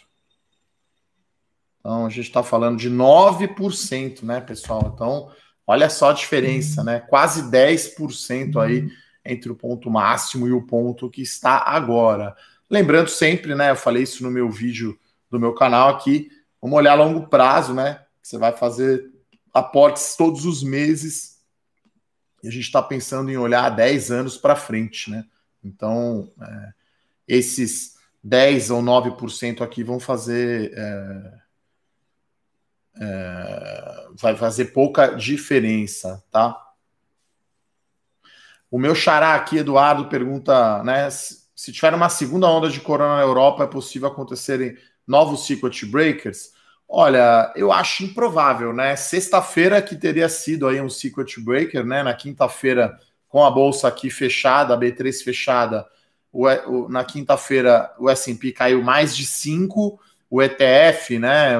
Então 1.79 2.07
a 2.07 2.09
gente 2.09 2.27
está 2.27 2.43
falando 2.43 2.79
de 2.79 2.91
9%, 2.91 4.23
né, 4.23 4.41
pessoal? 4.41 4.91
Então, 4.95 5.31
olha 5.67 5.89
só 5.89 6.11
a 6.11 6.15
diferença, 6.15 6.83
né? 6.83 6.99
Quase 7.01 7.51
10% 7.51 8.61
aí 8.61 8.91
entre 9.25 9.53
o 9.53 9.57
ponto 9.57 9.89
máximo 9.91 10.49
e 10.49 10.53
o 10.53 10.63
ponto 10.63 11.11
que 11.11 11.23
está 11.23 11.63
agora. 11.65 12.37
Lembrando 12.69 13.09
sempre, 13.09 13.55
né? 13.55 13.71
Eu 13.71 13.77
falei 13.77 14.03
isso 14.03 14.25
no 14.25 14.31
meu 14.31 14.51
vídeo 14.51 14.99
do 15.31 15.41
meu 15.41 15.55
canal 15.55 15.89
aqui. 15.91 16.31
Vamos 16.61 16.77
olhar 16.79 16.93
a 16.93 17.03
longo 17.05 17.29
prazo, 17.29 17.75
né? 17.75 18.05
Você 18.23 18.39
vai 18.39 18.53
fazer 18.53 19.11
aportes 19.53 20.17
todos 20.17 20.45
os 20.45 20.63
meses. 20.63 21.37
E 22.43 22.49
a 22.49 22.51
gente 22.51 22.65
está 22.65 22.83
pensando 22.83 23.31
em 23.31 23.37
olhar 23.37 23.71
10 23.71 24.11
anos 24.11 24.37
para 24.37 24.57
frente, 24.57 25.11
né? 25.11 25.25
Então, 25.63 26.33
é, 26.41 26.73
esses 27.27 27.97
10 28.23 28.71
ou 28.71 28.83
9% 28.83 29.63
aqui 29.63 29.83
vão 29.83 29.99
fazer. 29.99 30.73
É, 30.75 31.47
é, 32.99 34.09
vai 34.15 34.35
fazer 34.37 34.67
pouca 34.67 35.09
diferença, 35.15 36.23
tá? 36.31 36.63
O 38.71 38.79
meu 38.79 38.95
xará 38.95 39.35
aqui, 39.35 39.59
Eduardo, 39.59 40.09
pergunta, 40.09 40.83
né? 40.83 41.09
Se 41.11 41.73
tiver 41.73 41.95
uma 41.95 42.09
segunda 42.09 42.49
onda 42.49 42.69
de 42.69 42.81
corona 42.81 43.17
na 43.17 43.23
Europa, 43.23 43.65
é 43.65 43.67
possível 43.67 44.09
acontecerem 44.09 44.77
novos 45.07 45.47
circuit 45.47 45.87
breakers? 45.87 46.53
Olha, 46.89 47.53
eu 47.57 47.73
acho 47.73 48.05
improvável, 48.05 48.73
né? 48.73 48.95
Sexta-feira 48.97 49.83
que 49.83 49.97
teria 49.97 50.29
sido 50.29 50.67
aí 50.67 50.81
um 50.81 50.89
circuit 50.89 51.41
breaker, 51.41 51.85
né? 51.85 52.03
Na 52.03 52.15
quinta-feira, 52.15 52.99
com 53.29 53.45
a 53.45 53.51
bolsa 53.51 53.89
aqui 53.89 54.09
fechada, 54.09 54.75
a 54.75 54.79
B3 54.79 55.23
fechada, 55.23 55.87
o, 56.33 56.47
o, 56.47 56.89
na 56.89 57.05
quinta-feira 57.05 57.93
o 57.99 58.09
S&P 58.09 58.53
caiu 58.53 58.83
mais 58.83 59.17
de 59.17 59.27
5, 59.27 59.99
o 60.31 60.43
ETF, 60.43 61.19
né? 61.19 61.57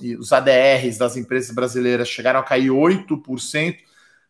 E 0.00 0.16
os 0.16 0.32
ADRs 0.32 0.98
das 0.98 1.16
empresas 1.16 1.54
brasileiras 1.54 2.08
chegaram 2.08 2.40
a 2.40 2.44
cair 2.44 2.70
8%. 2.70 3.76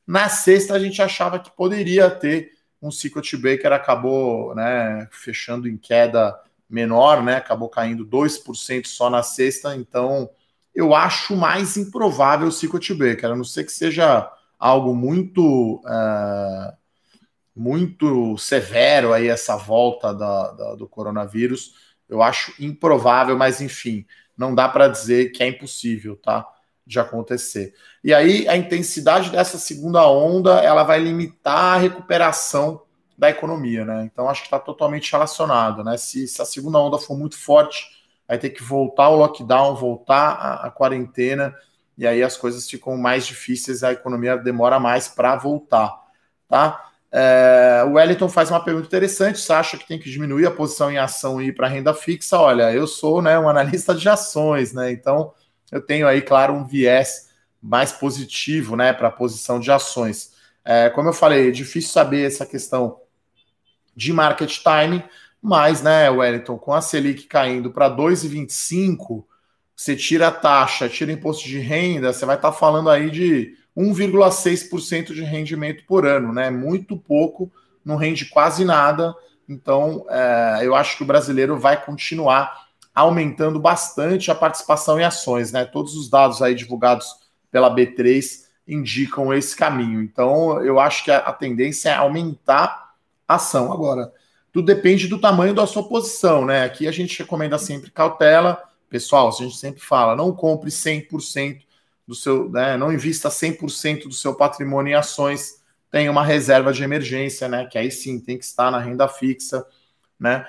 Na 0.06 0.28
sexta 0.28 0.74
a 0.74 0.78
gente 0.78 1.00
achava 1.00 1.38
que 1.38 1.50
poderia 1.50 2.10
ter 2.10 2.52
um 2.80 2.90
circuit 2.90 3.36
breaker, 3.36 3.72
acabou, 3.72 4.54
né, 4.54 5.08
fechando 5.12 5.68
em 5.68 5.76
queda 5.76 6.36
menor, 6.72 7.22
né? 7.22 7.36
Acabou 7.36 7.68
caindo 7.68 8.06
2% 8.06 8.86
só 8.86 9.10
na 9.10 9.22
sexta, 9.22 9.76
então 9.76 10.30
eu 10.74 10.94
acho 10.94 11.36
mais 11.36 11.76
improvável 11.76 12.48
o 12.48 12.52
Circuit 12.52 12.94
Breaker, 12.94 13.30
a 13.30 13.36
não 13.36 13.44
ser 13.44 13.64
que 13.64 13.72
seja 13.72 14.30
algo 14.58 14.94
muito 14.94 15.76
uh, 15.84 16.72
muito 17.54 18.38
severo 18.38 19.12
aí 19.12 19.28
essa 19.28 19.56
volta 19.56 20.14
da, 20.14 20.52
da, 20.52 20.74
do 20.74 20.88
coronavírus. 20.88 21.74
Eu 22.08 22.22
acho 22.22 22.54
improvável, 22.58 23.36
mas 23.36 23.60
enfim, 23.60 24.06
não 24.36 24.54
dá 24.54 24.66
para 24.68 24.88
dizer 24.88 25.30
que 25.30 25.42
é 25.42 25.48
impossível, 25.48 26.16
tá? 26.16 26.46
De 26.86 26.98
acontecer. 26.98 27.74
E 28.02 28.14
aí 28.14 28.48
a 28.48 28.56
intensidade 28.56 29.30
dessa 29.30 29.58
segunda 29.58 30.08
onda 30.08 30.60
ela 30.60 30.84
vai 30.84 31.00
limitar 31.00 31.74
a 31.74 31.78
recuperação 31.78 32.82
da 33.22 33.30
economia, 33.30 33.84
né? 33.84 34.02
Então 34.12 34.28
acho 34.28 34.40
que 34.40 34.48
está 34.48 34.58
totalmente 34.58 35.12
relacionado, 35.12 35.84
né? 35.84 35.96
Se, 35.96 36.26
se, 36.26 36.42
a 36.42 36.44
segunda 36.44 36.80
onda 36.80 36.98
for 36.98 37.16
muito 37.16 37.38
forte, 37.38 37.86
vai 38.26 38.36
ter 38.36 38.50
que 38.50 38.64
voltar 38.64 39.10
o 39.10 39.16
lockdown, 39.16 39.76
voltar 39.76 40.32
a, 40.32 40.66
a 40.66 40.70
quarentena, 40.72 41.54
e 41.96 42.04
aí 42.04 42.20
as 42.20 42.36
coisas 42.36 42.68
ficam 42.68 42.96
mais 42.96 43.24
difíceis, 43.24 43.84
a 43.84 43.92
economia 43.92 44.36
demora 44.36 44.80
mais 44.80 45.06
para 45.06 45.36
voltar, 45.36 45.96
tá? 46.48 46.90
É, 47.12 47.84
o 47.86 47.92
Wellington 47.92 48.28
faz 48.28 48.50
uma 48.50 48.64
pergunta 48.64 48.88
interessante. 48.88 49.38
Você 49.38 49.52
acha 49.52 49.78
que 49.78 49.86
tem 49.86 50.00
que 50.00 50.10
diminuir 50.10 50.46
a 50.46 50.50
posição 50.50 50.90
em 50.90 50.98
ação 50.98 51.40
e 51.40 51.48
ir 51.48 51.52
para 51.52 51.68
renda 51.68 51.94
fixa? 51.94 52.36
Olha, 52.40 52.72
eu 52.72 52.88
sou 52.88 53.22
né, 53.22 53.38
um 53.38 53.48
analista 53.48 53.94
de 53.94 54.08
ações, 54.08 54.72
né? 54.72 54.90
Então 54.90 55.32
eu 55.70 55.80
tenho 55.80 56.08
aí, 56.08 56.22
claro, 56.22 56.54
um 56.54 56.66
viés 56.66 57.28
mais 57.62 57.92
positivo 57.92 58.74
né, 58.74 58.92
para 58.92 59.08
a 59.08 59.12
posição 59.12 59.60
de 59.60 59.70
ações. 59.70 60.32
É, 60.64 60.90
como 60.90 61.08
eu 61.08 61.12
falei, 61.12 61.48
é 61.48 61.50
difícil 61.52 61.92
saber 61.92 62.26
essa 62.26 62.44
questão 62.44 63.01
de 63.94 64.12
market 64.12 64.58
time, 64.58 65.04
mas, 65.40 65.82
né, 65.82 66.08
Wellington, 66.08 66.56
com 66.56 66.72
a 66.72 66.80
Selic 66.80 67.24
caindo 67.24 67.70
para 67.70 67.90
2,25, 67.90 69.24
você 69.74 69.96
tira 69.96 70.28
a 70.28 70.32
taxa, 70.32 70.88
tira 70.88 71.10
imposto 71.10 71.48
de 71.48 71.58
renda, 71.58 72.12
você 72.12 72.24
vai 72.24 72.36
estar 72.36 72.52
tá 72.52 72.56
falando 72.56 72.88
aí 72.88 73.10
de 73.10 73.56
1,6% 73.76 75.12
de 75.12 75.22
rendimento 75.22 75.84
por 75.86 76.06
ano, 76.06 76.32
né? 76.32 76.50
Muito 76.50 76.96
pouco, 76.96 77.50
não 77.84 77.96
rende 77.96 78.26
quase 78.26 78.64
nada. 78.64 79.14
Então, 79.48 80.06
é, 80.08 80.60
eu 80.62 80.74
acho 80.74 80.96
que 80.96 81.02
o 81.02 81.06
brasileiro 81.06 81.58
vai 81.58 81.82
continuar 81.82 82.68
aumentando 82.94 83.58
bastante 83.58 84.30
a 84.30 84.34
participação 84.34 85.00
em 85.00 85.04
ações, 85.04 85.50
né? 85.50 85.64
Todos 85.64 85.96
os 85.96 86.08
dados 86.08 86.42
aí 86.42 86.54
divulgados 86.54 87.06
pela 87.50 87.74
B3 87.74 88.42
indicam 88.68 89.32
esse 89.34 89.56
caminho. 89.56 90.00
Então, 90.02 90.62
eu 90.62 90.78
acho 90.78 91.04
que 91.04 91.10
a, 91.10 91.18
a 91.18 91.32
tendência 91.32 91.90
é 91.90 91.94
aumentar 91.94 92.81
ação. 93.34 93.72
Agora, 93.72 94.12
tudo 94.52 94.66
depende 94.66 95.08
do 95.08 95.18
tamanho 95.18 95.54
da 95.54 95.66
sua 95.66 95.88
posição, 95.88 96.44
né? 96.44 96.64
Aqui 96.64 96.86
a 96.86 96.92
gente 96.92 97.18
recomenda 97.18 97.58
sempre 97.58 97.90
cautela. 97.90 98.62
Pessoal, 98.88 99.28
a 99.28 99.30
gente 99.30 99.56
sempre 99.56 99.80
fala, 99.80 100.14
não 100.14 100.32
compre 100.32 100.70
100% 100.70 101.62
do 102.06 102.14
seu, 102.14 102.50
né? 102.50 102.76
Não 102.76 102.92
invista 102.92 103.30
100% 103.30 104.04
do 104.04 104.12
seu 104.12 104.34
patrimônio 104.34 104.92
em 104.92 104.94
ações. 104.94 105.62
Tenha 105.90 106.10
uma 106.10 106.24
reserva 106.24 106.72
de 106.72 106.82
emergência, 106.82 107.48
né? 107.48 107.66
Que 107.66 107.78
aí 107.78 107.90
sim 107.90 108.20
tem 108.20 108.36
que 108.36 108.44
estar 108.44 108.70
na 108.70 108.78
renda 108.78 109.08
fixa, 109.08 109.64
né? 110.20 110.46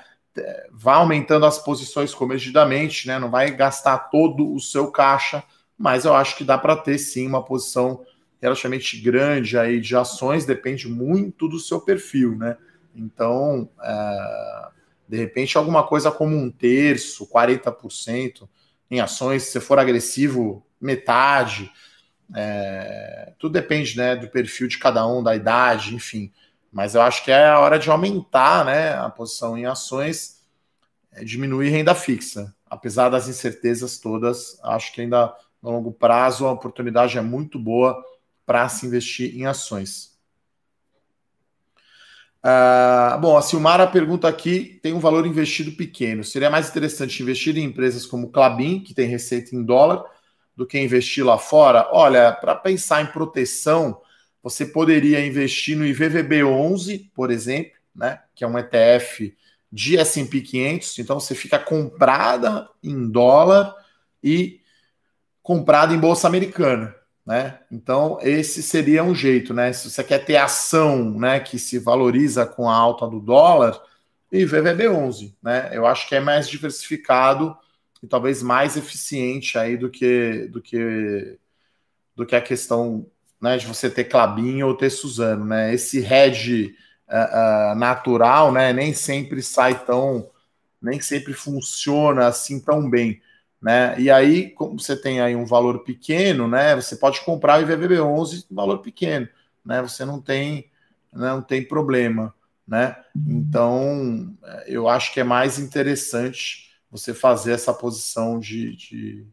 Vá 0.72 0.96
aumentando 0.96 1.46
as 1.46 1.60
posições 1.60 2.14
comedidamente, 2.14 3.08
né? 3.08 3.18
Não 3.20 3.30
vai 3.30 3.52
gastar 3.52 3.98
todo 4.10 4.54
o 4.54 4.60
seu 4.60 4.92
caixa, 4.92 5.44
mas 5.78 6.06
eu 6.06 6.14
acho 6.14 6.36
que 6.36 6.44
dá 6.44 6.58
para 6.58 6.76
ter 6.76 6.98
sim 6.98 7.28
uma 7.28 7.44
posição 7.44 8.04
relativamente 8.42 9.00
grande 9.00 9.58
aí 9.58 9.80
de 9.80 9.96
ações, 9.96 10.46
depende 10.46 10.90
muito 10.90 11.48
do 11.48 11.60
seu 11.60 11.80
perfil, 11.80 12.36
né? 12.36 12.58
Então, 12.96 13.70
é, 13.82 14.68
de 15.08 15.18
repente, 15.18 15.58
alguma 15.58 15.86
coisa 15.86 16.12
como 16.12 16.36
um 16.36 16.50
terço, 16.50 17.28
40% 17.28 18.48
em 18.90 19.00
ações, 19.00 19.44
se 19.44 19.60
for 19.60 19.80
agressivo, 19.80 20.66
metade. 20.80 21.72
É, 22.36 23.34
tudo 23.40 23.54
depende 23.54 23.98
né, 23.98 24.16
do 24.16 24.28
perfil 24.28 24.68
de 24.68 24.78
cada 24.78 25.06
um, 25.08 25.24
da 25.24 25.36
idade, 25.36 25.96
enfim. 25.96 26.32
Mas 26.72 26.96
eu 26.96 27.02
acho 27.02 27.24
que 27.24 27.32
é 27.32 27.48
a 27.48 27.60
hora 27.60 27.78
de 27.78 27.90
aumentar 27.90 28.66
né, 28.66 28.94
a 28.94 29.10
posição 29.10 29.58
em 29.58 29.66
ações, 29.66 30.42
é, 31.12 31.24
diminuir 31.24 31.70
renda 31.70 31.94
fixa. 31.94 32.54
Apesar 32.66 33.10
das 33.10 33.28
incertezas 33.28 34.00
todas, 34.00 34.60
acho 34.64 34.92
que 34.94 35.02
ainda 35.02 35.34
no 35.62 35.70
longo 35.70 35.92
prazo 35.92 36.46
a 36.46 36.52
oportunidade 36.52 37.18
é 37.18 37.22
muito 37.22 37.60
boa 37.60 38.04
para 38.46 38.68
se 38.68 38.86
investir 38.86 39.36
em 39.36 39.46
ações. 39.46 40.13
Uh, 42.46 43.18
bom, 43.22 43.38
a 43.38 43.42
Silmara 43.42 43.88
pergunta 43.88 44.28
aqui: 44.28 44.80
tem 44.84 44.94
um 44.94 45.00
valor 45.00 45.26
investido 45.26 45.72
pequeno. 45.72 46.24
Seria 46.24 46.50
mais 46.50 46.70
interessante 46.70 47.22
investir 47.24 47.58
em 47.58 47.64
empresas 47.64 48.06
como 48.06 48.32
Clabin, 48.32 48.82
que 48.82 48.94
tem 48.94 49.08
receita 49.08 49.56
em 49.56 49.64
dólar, 49.64 50.04
do 50.56 50.68
que 50.68 50.78
investir 50.78 51.26
lá 51.26 51.38
fora? 51.38 51.88
Olha, 51.92 52.34
para 52.34 52.54
pensar 52.56 53.02
em 53.02 53.06
proteção, 53.06 54.02
você 54.42 54.66
poderia 54.66 55.26
investir 55.26 55.78
no 55.78 55.86
IVVB11, 55.86 57.10
por 57.14 57.32
exemplo, 57.32 57.72
né, 57.96 58.20
que 58.36 58.44
é 58.44 58.48
um 58.48 58.58
ETF 58.58 59.34
de 59.72 59.98
S&P 59.98 60.42
500. 60.42 61.00
Então 61.00 61.20
você 61.20 61.34
fica 61.34 61.58
comprada 61.58 62.70
em 62.84 63.10
dólar 63.10 63.74
e 64.22 64.60
comprada 65.42 65.94
em 65.94 66.00
bolsa 66.00 66.28
americana 66.28 66.94
né? 67.26 67.60
Então, 67.72 68.18
esse 68.22 68.62
seria 68.62 69.04
um 69.04 69.16
jeito, 69.16 69.54
né? 69.54 69.72
Se 69.74 69.90
você 69.90 70.04
quer 70.04 70.20
ter 70.26 70.38
ação, 70.38 71.12
né, 71.18 71.40
que 71.40 71.58
se 71.58 71.80
valoriza 71.80 72.46
com 72.46 72.70
a 72.70 72.76
alta 72.76 73.08
do 73.08 73.20
dólar, 73.20 73.80
e 74.34 74.46
VVB11, 74.46 75.36
né? 75.44 75.70
Eu 75.72 75.86
acho 75.86 76.10
que 76.10 76.16
é 76.16 76.20
mais 76.20 76.50
diversificado 76.50 77.56
e 78.02 78.08
talvez 78.08 78.42
mais 78.42 78.76
eficiente 78.76 79.60
aí 79.60 79.78
do 79.78 79.92
que 79.92 80.48
do 80.52 80.60
que 80.60 81.38
do 82.16 82.26
que 82.26 82.36
a 82.36 82.42
questão 82.42 83.06
né, 83.40 83.58
de 83.58 83.68
você 83.68 83.90
ter 83.90 84.06
Clabinho 84.06 84.68
ou 84.68 84.76
ter 84.76 84.90
Suzano, 84.90 85.46
né? 85.46 85.72
Esse 85.72 86.00
hedge 86.04 86.76
uh, 87.08 87.76
natural, 87.76 88.52
né, 88.52 88.74
nem 88.74 88.92
sempre 88.92 89.44
sai 89.44 89.86
tão 89.86 90.32
nem 90.82 91.00
sempre 91.00 91.34
funciona 91.34 92.28
assim 92.28 92.60
tão 92.60 92.90
bem. 92.90 93.22
Né? 93.64 93.98
E 93.98 94.12
aí, 94.12 94.50
como 94.50 94.78
você 94.78 94.94
tem 94.94 95.22
aí 95.22 95.38
um 95.38 95.46
valor 95.46 95.86
pequeno, 95.86 96.50
né? 96.50 96.76
Você 96.76 96.98
pode 96.98 97.22
comprar 97.22 97.62
o 97.62 97.66
IVVB11 97.66 98.46
valor 98.52 98.80
pequeno, 98.80 99.30
né? 99.66 99.82
Você 99.82 100.04
não 100.04 100.20
tem, 100.22 100.70
não 101.14 101.42
tem 101.42 101.66
problema, 101.66 102.36
né? 102.68 102.98
Então, 103.26 104.36
eu 104.68 104.90
acho 104.90 105.14
que 105.14 105.22
é 105.22 105.24
mais 105.24 105.60
interessante 105.60 106.74
você 106.92 107.14
fazer 107.14 107.54
essa 107.54 107.74
posição 107.74 108.38
de, 108.38 108.76
de, 108.76 109.26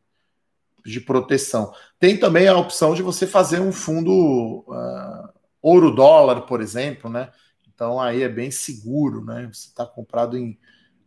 de 0.87 1.01
proteção. 1.01 1.75
Tem 1.99 2.17
também 2.17 2.47
a 2.47 2.57
opção 2.57 2.95
de 2.95 3.03
você 3.03 3.27
fazer 3.27 3.59
um 3.59 3.73
fundo 3.73 4.65
uh, 4.69 5.29
ouro-dólar, 5.61 6.43
por 6.43 6.61
exemplo, 6.61 7.11
né? 7.11 7.33
Então 7.75 8.01
aí 8.01 8.23
é 8.23 8.29
bem 8.29 8.53
seguro, 8.53 9.25
né? 9.25 9.51
Você 9.53 9.67
está 9.67 9.85
comprado 9.85 10.39
em 10.39 10.57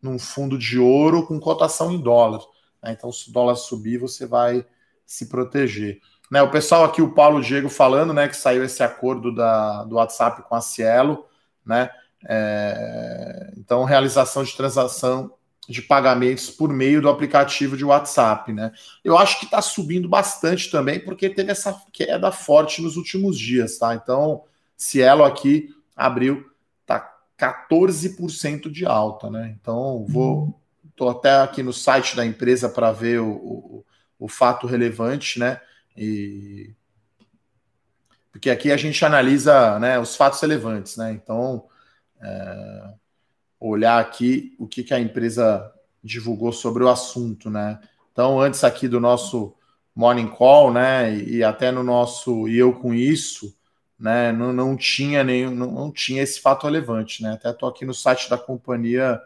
num 0.02 0.20
fundo 0.20 0.58
de 0.58 0.78
ouro 0.78 1.26
com 1.26 1.40
cotação 1.40 1.90
em 1.90 2.02
dólar. 2.02 2.42
Né? 2.84 2.92
Então, 2.92 3.12
se 3.12 3.30
o 3.30 3.34
dólar 3.34 3.56
subir, 3.56 3.98
você 3.98 4.26
vai 4.26 4.66
se 5.06 5.28
proteger. 5.28 6.00
Né, 6.30 6.42
o 6.42 6.52
pessoal 6.52 6.84
aqui, 6.84 7.02
o 7.02 7.14
Paulo 7.14 7.42
Diego 7.42 7.70
falando, 7.70 8.14
né, 8.14 8.28
que 8.28 8.36
saiu 8.36 8.64
esse 8.64 8.82
acordo 8.82 9.34
da, 9.34 9.84
do 9.84 9.96
WhatsApp 9.96 10.42
com 10.44 10.56
a 10.56 10.62
Cielo, 10.62 11.26
né? 11.66 11.90
É, 12.26 13.54
então, 13.58 13.84
realização 13.84 14.44
de 14.44 14.56
transação 14.56 15.34
de 15.68 15.82
pagamentos 15.82 16.50
por 16.50 16.70
meio 16.70 17.02
do 17.02 17.10
aplicativo 17.10 17.78
de 17.78 17.86
WhatsApp, 17.86 18.52
né? 18.52 18.72
Eu 19.04 19.18
acho 19.18 19.40
que 19.40 19.46
está 19.46 19.62
subindo 19.62 20.10
bastante 20.10 20.72
também, 20.72 21.00
porque 21.00 21.30
teve 21.30 21.52
essa 21.52 21.82
queda 21.92 22.32
forte 22.32 22.82
nos 22.82 22.98
últimos 22.98 23.38
dias, 23.38 23.78
tá? 23.78 23.94
Então, 23.94 24.44
Cielo 24.76 25.24
aqui 25.24 25.70
abriu, 25.96 26.50
tá 26.86 27.16
14% 27.38 28.70
de 28.72 28.86
alta, 28.86 29.30
né? 29.30 29.56
Então, 29.60 30.06
vou 30.08 30.63
Estou 30.94 31.10
até 31.10 31.42
aqui 31.42 31.64
no 31.64 31.74
site 31.74 32.16
da 32.16 32.24
empresa 32.24 32.70
para 32.70 32.92
ver 32.92 33.20
o, 33.20 33.32
o, 33.32 33.86
o, 34.20 34.28
fato 34.28 34.68
relevante, 34.68 35.40
né? 35.40 35.60
E 35.98 36.72
porque 38.32 38.50
aqui 38.52 38.72
a 38.72 38.78
gente 38.78 39.04
analisa 39.04 39.80
né, 39.80 40.00
os 40.00 40.16
fatos 40.16 40.40
relevantes, 40.40 40.96
né? 40.98 41.12
Então, 41.12 41.66
é... 42.22 42.94
olhar 43.60 44.00
aqui 44.00 44.56
o 44.60 44.68
que, 44.68 44.84
que 44.84 44.94
a 44.94 45.00
empresa 45.00 45.72
divulgou 46.04 46.52
sobre 46.52 46.84
o 46.84 46.90
assunto, 46.90 47.50
né? 47.50 47.80
Então, 48.12 48.40
antes 48.40 48.64
aqui 48.64 48.88
do 48.88 49.00
nosso 49.00 49.56
morning 49.96 50.28
call, 50.28 50.72
né? 50.72 51.16
E 51.16 51.44
até 51.44 51.72
no 51.72 51.84
nosso 51.84 52.48
e 52.48 52.56
eu 52.56 52.72
com 52.74 52.94
isso, 52.94 53.58
né? 53.98 54.32
Não, 54.32 54.54
não 54.54 54.78
tinha 54.78 55.24
nenhum, 55.24 55.56
não, 55.56 55.72
não 55.72 55.92
tinha 55.92 56.22
esse 56.22 56.40
fato 56.40 56.66
relevante, 56.66 57.24
né? 57.24 57.34
Até 57.34 57.50
estou 57.50 57.68
aqui 57.68 57.84
no 57.84 57.96
site 57.96 58.30
da 58.30 58.38
companhia 58.38 59.20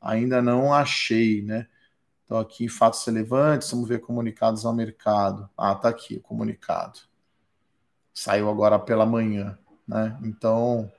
ainda 0.00 0.40
não 0.40 0.72
achei, 0.72 1.42
né? 1.42 1.66
Então, 2.24 2.38
aqui 2.38 2.64
em 2.64 2.68
fatos 2.68 3.04
relevantes, 3.04 3.70
vamos 3.70 3.88
ver 3.88 4.00
comunicados 4.00 4.66
ao 4.66 4.74
mercado. 4.74 5.48
Ah, 5.56 5.74
tá 5.74 5.88
aqui 5.88 6.16
o 6.16 6.20
comunicado. 6.20 7.00
Saiu 8.12 8.50
agora 8.50 8.78
pela 8.78 9.06
manhã, 9.06 9.58
né? 9.86 10.18
Então, 10.22 10.92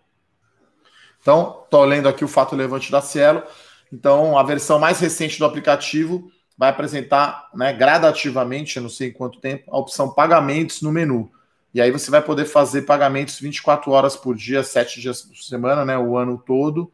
então, 1.22 1.66
tô 1.70 1.84
lendo 1.84 2.08
aqui 2.08 2.24
o 2.24 2.28
fato 2.30 2.56
relevante 2.56 2.92
da 2.92 3.02
Cielo. 3.02 3.44
Então, 3.92 4.38
a 4.38 4.44
versão 4.44 4.80
mais 4.80 5.00
recente 5.00 5.38
do 5.38 5.46
aplicativo 5.46 6.32
vai 6.58 6.70
apresentar, 6.70 7.50
né, 7.54 7.72
gradativamente, 7.74 8.80
não 8.80 8.90
sei 8.90 9.10
em 9.10 9.14
quanto 9.14 9.40
tempo, 9.40 9.74
a 9.74 9.78
opção 9.78 10.14
pagamentos 10.14 10.82
no 10.82 10.92
menu. 10.92 11.32
E 11.74 11.80
aí 11.80 11.92
você 11.92 12.10
vai 12.10 12.22
poder 12.22 12.46
fazer 12.46 12.82
pagamentos 12.84 13.40
24 13.40 13.92
horas 13.92 14.16
por 14.16 14.36
dia, 14.36 14.64
7 14.64 15.00
dias 15.00 15.22
por 15.22 15.38
semana, 15.38 15.86
né, 15.86 15.98
o 15.98 16.18
ano 16.18 16.38
todo 16.38 16.92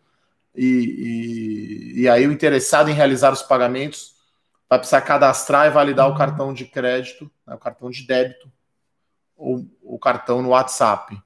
e, 0.56 1.96
e, 1.98 2.02
e, 2.02 2.10
aí 2.10 2.28
o 2.28 2.32
interessado 2.32 2.90
em 2.90 2.94
realizar 2.94 3.32
os 3.32 3.42
pagamentos 3.42 4.16
vai 4.70 4.80
precisar 4.80 5.02
cadastrar 5.02 5.68
e 5.68 5.72
validar 5.72 6.10
o 6.10 6.18
cartão 6.18 6.54
de 6.54 6.66
crédito, 6.66 7.30
né, 7.46 7.56
o 7.56 7.60
cartão 7.60 7.90
de 7.90 8.06
débito 8.06 8.52
ou 9.36 9.66
o 9.84 10.00
cartão 10.00 10.42
no 10.42 10.50
WhatsApp. 10.50 11.18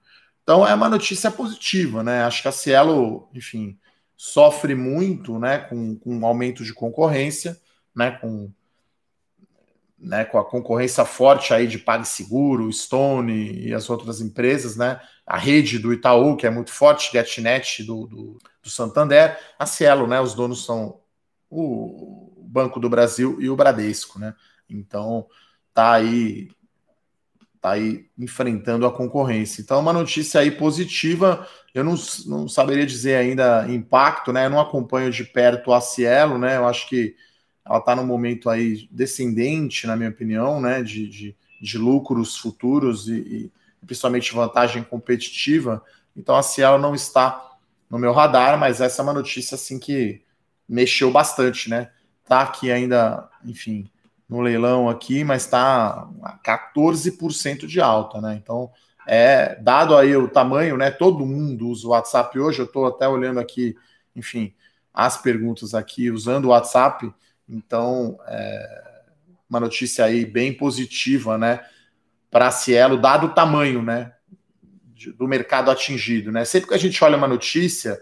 Então 0.43 0.67
é 0.67 0.73
uma 0.73 0.89
notícia 0.89 1.29
positiva, 1.29 2.03
né? 2.03 2.23
Acho 2.23 2.41
que 2.41 2.47
a 2.47 2.51
Cielo, 2.51 3.29
enfim, 3.33 3.77
sofre 4.17 4.73
muito, 4.75 5.37
né, 5.39 5.59
com, 5.59 5.95
com 5.95 6.25
aumento 6.25 6.63
de 6.63 6.73
concorrência, 6.73 7.59
né, 7.95 8.11
com 8.11 8.51
né, 9.99 10.23
com 10.23 10.37
a 10.37 10.45
concorrência 10.45 11.03
forte 11.03 11.53
aí 11.53 11.67
de 11.67 11.77
PagSeguro, 11.77 12.71
Stone 12.71 13.67
e 13.67 13.73
as 13.73 13.89
outras 13.89 14.21
empresas, 14.21 14.75
né? 14.75 14.99
A 15.25 15.37
rede 15.37 15.77
do 15.77 15.93
Itaú, 15.93 16.37
que 16.37 16.47
é 16.47 16.49
muito 16.49 16.71
forte, 16.71 17.11
GetNet 17.11 17.83
do, 17.83 18.07
do, 18.07 18.37
do 18.63 18.69
Santander, 18.69 19.37
a 19.57 19.65
Cielo, 19.65 20.07
né? 20.07 20.19
Os 20.21 20.33
donos 20.33 20.65
são 20.65 21.01
o 21.49 22.31
Banco 22.47 22.79
do 22.79 22.89
Brasil 22.89 23.37
e 23.41 23.49
o 23.49 23.55
Bradesco, 23.55 24.17
né? 24.19 24.33
Então 24.69 25.27
tá 25.73 25.93
aí 25.93 26.49
tá 27.61 27.71
aí 27.71 28.05
enfrentando 28.17 28.85
a 28.85 28.91
concorrência. 28.91 29.61
Então, 29.61 29.77
é 29.77 29.81
uma 29.81 29.91
notícia 29.91 30.39
aí 30.39 30.49
positiva. 30.49 31.45
Eu 31.73 31.83
não, 31.83 31.95
não 32.25 32.47
saberia 32.47 32.85
dizer 32.85 33.15
ainda 33.15 33.67
impacto, 33.69 34.31
né? 34.31 34.45
Eu 34.45 34.49
não 34.49 34.61
acompanho 34.61 35.11
de 35.11 35.25
perto 35.25 35.73
a 35.73 35.81
Cielo, 35.81 36.37
né? 36.37 36.55
Eu 36.55 36.65
acho 36.65 36.87
que 36.87 37.15
ela 37.69 37.77
está 37.77 37.95
num 37.95 38.05
momento 38.05 38.49
aí 38.49 38.87
descendente, 38.91 39.85
na 39.85 39.95
minha 39.95 40.09
opinião, 40.09 40.59
né, 40.59 40.81
de, 40.81 41.07
de, 41.07 41.35
de 41.61 41.77
lucros 41.77 42.35
futuros 42.35 43.07
e, 43.07 43.51
e, 43.81 43.85
principalmente 43.85 44.33
vantagem 44.33 44.83
competitiva. 44.83 45.83
Então 46.17 46.35
a 46.35 46.41
Cielo 46.41 46.79
não 46.79 46.95
está 46.95 47.57
no 47.89 47.99
meu 47.99 48.11
radar, 48.11 48.57
mas 48.57 48.81
essa 48.81 49.01
é 49.01 49.03
uma 49.03 49.13
notícia 49.13 49.55
assim 49.55 49.77
que 49.77 50.21
mexeu 50.67 51.11
bastante, 51.11 51.69
né? 51.69 51.91
Tá 52.25 52.41
aqui 52.41 52.71
ainda, 52.71 53.29
enfim, 53.45 53.89
no 54.27 54.41
leilão 54.41 54.89
aqui, 54.89 55.23
mas 55.23 55.45
está 55.45 56.07
14% 56.45 57.65
de 57.65 57.81
alta, 57.81 58.21
né? 58.21 58.39
Então, 58.41 58.71
é 59.07 59.55
dado 59.55 59.95
aí 59.95 60.15
o 60.15 60.27
tamanho, 60.27 60.77
né? 60.77 60.91
Todo 60.91 61.25
mundo 61.25 61.67
usa 61.67 61.87
o 61.87 61.91
WhatsApp 61.91 62.39
hoje. 62.39 62.59
Eu 62.59 62.65
estou 62.65 62.85
até 62.85 63.07
olhando 63.07 63.39
aqui, 63.39 63.75
enfim, 64.15 64.53
as 64.93 65.17
perguntas 65.17 65.73
aqui 65.73 66.11
usando 66.11 66.45
o 66.45 66.49
WhatsApp. 66.49 67.11
Então, 67.49 68.19
é 68.27 68.89
uma 69.49 69.59
notícia 69.59 70.05
aí 70.05 70.25
bem 70.25 70.53
positiva, 70.53 71.37
né, 71.37 71.65
para 72.29 72.47
a 72.47 72.51
Cielo, 72.51 73.01
dado 73.01 73.27
o 73.27 73.33
tamanho, 73.33 73.81
né, 73.81 74.13
do 75.17 75.27
mercado 75.27 75.71
atingido, 75.71 76.31
né? 76.31 76.45
Sempre 76.45 76.69
que 76.69 76.75
a 76.75 76.79
gente 76.79 77.03
olha 77.03 77.17
uma 77.17 77.27
notícia, 77.27 77.99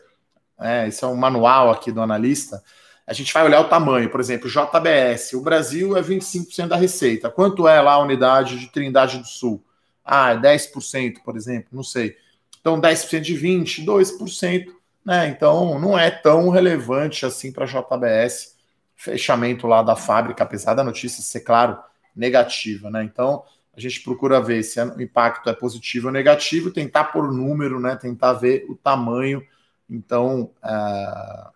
é, 0.59 0.87
esse 0.87 1.03
é 1.03 1.07
um 1.07 1.15
manual 1.15 1.69
aqui 1.69 1.91
do 1.91 2.01
analista, 2.01 2.61
a 3.05 3.13
gente 3.13 3.33
vai 3.33 3.45
olhar 3.45 3.61
o 3.61 3.69
tamanho, 3.69 4.09
por 4.09 4.19
exemplo, 4.19 4.49
JBS, 4.49 5.33
o 5.33 5.41
Brasil 5.41 5.95
é 5.95 6.01
25% 6.01 6.67
da 6.67 6.75
receita. 6.75 7.29
Quanto 7.29 7.65
é 7.65 7.79
lá 7.79 7.93
a 7.93 7.99
unidade 7.99 8.59
de 8.59 8.67
Trindade 8.67 9.19
do 9.19 9.25
Sul? 9.25 9.63
Ah, 10.03 10.31
é 10.31 10.37
10%, 10.37 11.21
por 11.23 11.37
exemplo, 11.37 11.69
não 11.71 11.83
sei. 11.83 12.17
Então, 12.59 12.81
10% 12.81 13.21
de 13.21 13.33
20, 13.33 13.85
2%, 13.85 14.65
né? 15.05 15.29
Então, 15.29 15.79
não 15.79 15.97
é 15.97 16.11
tão 16.11 16.49
relevante 16.49 17.25
assim 17.25 17.49
para 17.49 17.63
a 17.63 17.67
JBS 17.67 18.56
fechamento 18.97 19.67
lá 19.67 19.83
da 19.83 19.95
fábrica, 19.95 20.43
apesar 20.43 20.73
da 20.73 20.83
notícia 20.83 21.21
ser, 21.23 21.41
claro, 21.41 21.77
negativa, 22.15 22.89
né? 22.89 23.03
Então, 23.03 23.43
a 23.75 23.79
gente 23.79 24.01
procura 24.01 24.41
ver 24.41 24.63
se 24.63 24.81
o 24.81 24.99
impacto 24.99 25.47
é 25.49 25.53
positivo 25.53 26.07
ou 26.07 26.11
negativo, 26.11 26.71
tentar 26.71 27.05
por 27.05 27.31
número, 27.31 27.79
né? 27.79 27.95
Tentar 27.95 28.33
ver 28.33 28.65
o 28.67 28.75
tamanho. 28.75 29.45
Então, 29.87 30.49
é, 30.63 31.47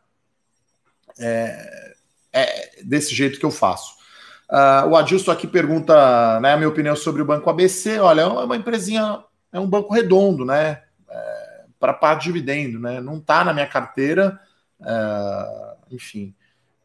é, 1.20 1.94
é 2.32 2.84
desse 2.84 3.14
jeito 3.16 3.40
que 3.40 3.46
eu 3.46 3.52
faço. 3.52 4.00
Uh, 4.48 4.90
o 4.90 4.96
Adilson 4.96 5.32
aqui 5.32 5.48
pergunta 5.48 6.40
né, 6.42 6.54
a 6.54 6.58
minha 6.58 6.70
opinião 6.70 6.96
sobre 6.96 7.22
o 7.22 7.26
Banco 7.26 7.50
ABC. 7.50 8.00
Olha, 8.00 8.22
é 8.22 8.26
uma 8.28 8.56
empresinha, 8.56 9.24
é 9.52 9.60
um 9.60 9.68
banco 9.68 9.94
redondo, 9.94 10.46
né? 10.46 10.84
É, 11.10 11.66
para 11.80 11.94
pagar 11.94 12.20
dividendo, 12.20 12.78
né? 12.78 13.02
Não 13.02 13.18
está 13.18 13.44
na 13.44 13.54
minha 13.54 13.66
carteira, 13.66 14.40
é, 14.86 15.76
enfim 15.90 16.36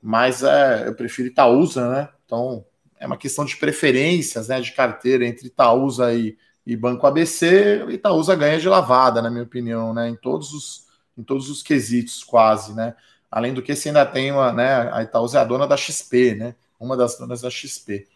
mas 0.07 0.45
é, 0.45 0.87
eu 0.87 0.95
prefiro 0.95 1.27
Itaúsa, 1.27 1.91
né? 1.91 2.09
Então 2.25 2.65
é 2.97 3.09
uma 3.09 3.17
questão 3.17 3.45
de 3.45 3.57
preferências, 3.57 4.47
né? 4.47 4.61
De 4.61 4.71
carteira 4.71 5.27
entre 5.27 5.49
Itaúsa 5.49 6.15
e, 6.15 6.39
e 6.65 6.77
Banco 6.77 7.09
ABC. 7.09 7.85
Itaúsa 7.89 8.37
ganha 8.37 8.57
de 8.57 8.69
lavada, 8.69 9.21
na 9.21 9.29
minha 9.29 9.43
opinião, 9.43 9.93
né? 9.93 10.09
Em 10.09 10.15
todos 10.15 10.55
os, 10.55 10.87
em 11.19 11.25
todos 11.25 11.51
os 11.51 11.61
quesitos, 11.61 12.23
quase, 12.23 12.73
né? 12.73 12.95
Além 13.29 13.53
do 13.53 13.61
que 13.61 13.75
você 13.75 13.89
ainda 13.89 14.07
tem 14.07 14.31
uma, 14.31 14.53
né? 14.53 14.89
A 14.93 15.03
Itaúsa 15.03 15.39
é 15.39 15.41
a 15.41 15.45
dona 15.45 15.67
da 15.67 15.77
XP, 15.77 16.37
né? 16.37 16.55
Uma 16.79 16.97
das 16.97 17.19
donas 17.19 17.41
da 17.41 17.51
XP. 17.51 18.07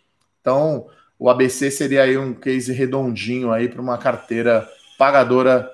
Então, 0.40 0.86
o 1.18 1.28
ABC 1.28 1.72
seria 1.72 2.04
aí 2.04 2.16
um 2.16 2.32
case 2.32 2.72
redondinho 2.72 3.50
aí 3.50 3.68
para 3.68 3.82
uma 3.82 3.98
carteira 3.98 4.64
pagadora 4.96 5.68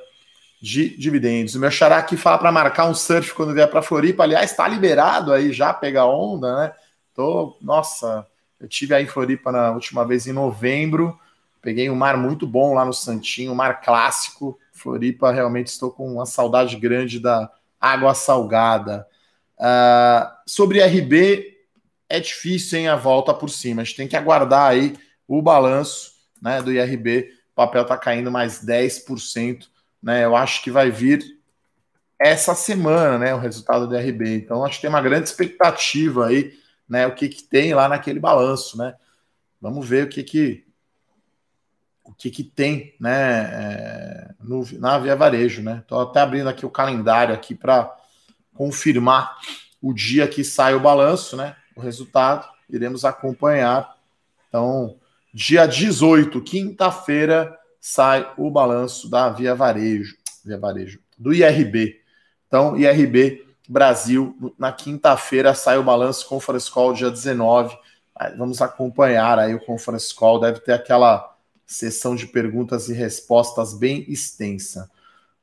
de 0.66 0.96
dividendos. 0.96 1.54
O 1.54 1.60
meu 1.60 1.70
xará 1.70 1.98
aqui 1.98 2.16
fala 2.16 2.38
para 2.38 2.50
marcar 2.50 2.86
um 2.86 2.94
surf 2.94 3.32
quando 3.34 3.54
vier 3.54 3.70
para 3.70 3.82
Floripa. 3.82 4.24
Aliás, 4.24 4.50
está 4.50 4.66
liberado 4.66 5.32
aí 5.32 5.52
já 5.52 5.72
pegar 5.72 6.06
onda, 6.06 6.56
né? 6.56 6.72
Tô, 7.14 7.56
nossa, 7.62 8.26
eu 8.58 8.66
tive 8.66 8.92
aí 8.92 9.04
em 9.04 9.06
Floripa 9.06 9.52
na 9.52 9.70
última 9.70 10.04
vez 10.04 10.26
em 10.26 10.32
novembro. 10.32 11.16
Peguei 11.62 11.88
um 11.88 11.94
mar 11.94 12.16
muito 12.16 12.48
bom 12.48 12.74
lá 12.74 12.84
no 12.84 12.92
Santinho, 12.92 13.52
um 13.52 13.54
mar 13.54 13.80
clássico. 13.80 14.58
Floripa, 14.72 15.30
realmente 15.30 15.68
estou 15.68 15.92
com 15.92 16.14
uma 16.14 16.26
saudade 16.26 16.74
grande 16.74 17.20
da 17.20 17.48
água 17.80 18.12
salgada. 18.12 19.06
Uh, 19.56 20.28
sobre 20.48 20.82
RB, 20.82 21.58
é 22.08 22.18
difícil, 22.18 22.80
hein, 22.80 22.88
a 22.88 22.96
volta 22.96 23.32
por 23.32 23.50
cima. 23.50 23.82
A 23.82 23.84
gente 23.84 23.96
tem 23.96 24.08
que 24.08 24.16
aguardar 24.16 24.68
aí 24.68 24.96
o 25.28 25.40
balanço 25.40 26.10
né, 26.42 26.60
do 26.60 26.72
IRB. 26.72 27.32
O 27.52 27.54
papel 27.54 27.82
está 27.82 27.96
caindo 27.96 28.32
mais 28.32 28.64
10% 28.64 29.75
né? 30.06 30.24
Eu 30.24 30.36
acho 30.36 30.62
que 30.62 30.70
vai 30.70 30.88
vir 30.88 31.36
essa 32.16 32.54
semana, 32.54 33.18
né? 33.18 33.34
O 33.34 33.40
resultado 33.40 33.88
do 33.88 33.96
RB. 33.96 34.36
Então, 34.36 34.64
acho 34.64 34.76
que 34.76 34.82
tem 34.82 34.88
uma 34.88 35.02
grande 35.02 35.28
expectativa 35.28 36.28
aí, 36.28 36.56
né? 36.88 37.08
O 37.08 37.14
que, 37.16 37.28
que 37.28 37.42
tem 37.42 37.74
lá 37.74 37.88
naquele 37.88 38.20
balanço, 38.20 38.78
né? 38.78 38.94
Vamos 39.60 39.88
ver 39.88 40.04
o 40.04 40.08
que 40.08 40.22
que 40.22 40.64
o 42.04 42.14
que 42.14 42.30
que 42.30 42.44
tem, 42.44 42.94
né? 43.00 43.50
É, 43.52 44.34
no, 44.38 44.64
na 44.78 44.96
Via 44.96 45.16
Varejo, 45.16 45.60
né? 45.60 45.78
Estou 45.82 46.00
até 46.00 46.20
abrindo 46.20 46.48
aqui 46.48 46.64
o 46.64 46.70
calendário 46.70 47.34
aqui 47.34 47.52
para 47.52 47.92
confirmar 48.54 49.36
o 49.82 49.92
dia 49.92 50.28
que 50.28 50.44
sai 50.44 50.76
o 50.76 50.80
balanço, 50.80 51.36
né? 51.36 51.56
O 51.74 51.80
resultado, 51.80 52.48
iremos 52.70 53.04
acompanhar. 53.04 53.96
Então, 54.48 55.00
dia 55.34 55.66
18, 55.66 56.40
quinta-feira, 56.42 57.58
sai 57.88 58.28
o 58.36 58.50
balanço 58.50 59.08
da 59.08 59.30
Via 59.30 59.54
Varejo, 59.54 60.16
Via 60.44 60.58
Varejo, 60.58 60.98
do 61.16 61.32
IRB. 61.32 62.00
Então, 62.48 62.76
IRB 62.76 63.46
Brasil, 63.68 64.36
na 64.58 64.72
quinta-feira 64.72 65.54
sai 65.54 65.78
o 65.78 65.84
balanço 65.84 66.28
Conference 66.28 66.68
Call 66.68 66.94
dia 66.94 67.12
19. 67.12 67.78
Vamos 68.36 68.60
acompanhar 68.60 69.38
aí 69.38 69.54
o 69.54 69.64
Conference 69.64 70.12
Call, 70.12 70.40
deve 70.40 70.58
ter 70.58 70.72
aquela 70.72 71.36
sessão 71.64 72.16
de 72.16 72.26
perguntas 72.26 72.88
e 72.88 72.92
respostas 72.92 73.72
bem 73.72 74.04
extensa. 74.08 74.90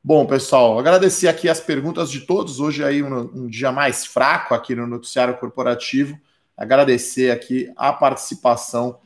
Bom, 0.04 0.26
pessoal, 0.26 0.78
agradecer 0.78 1.30
aqui 1.30 1.48
as 1.48 1.62
perguntas 1.62 2.12
de 2.12 2.20
todos. 2.20 2.60
Hoje 2.60 2.84
aí 2.84 3.02
um, 3.02 3.22
um 3.34 3.48
dia 3.48 3.72
mais 3.72 4.06
fraco 4.06 4.54
aqui 4.54 4.76
no 4.76 4.86
noticiário 4.86 5.38
corporativo. 5.38 6.20
Agradecer 6.58 7.32
aqui 7.32 7.72
a 7.78 7.94
participação 7.94 9.00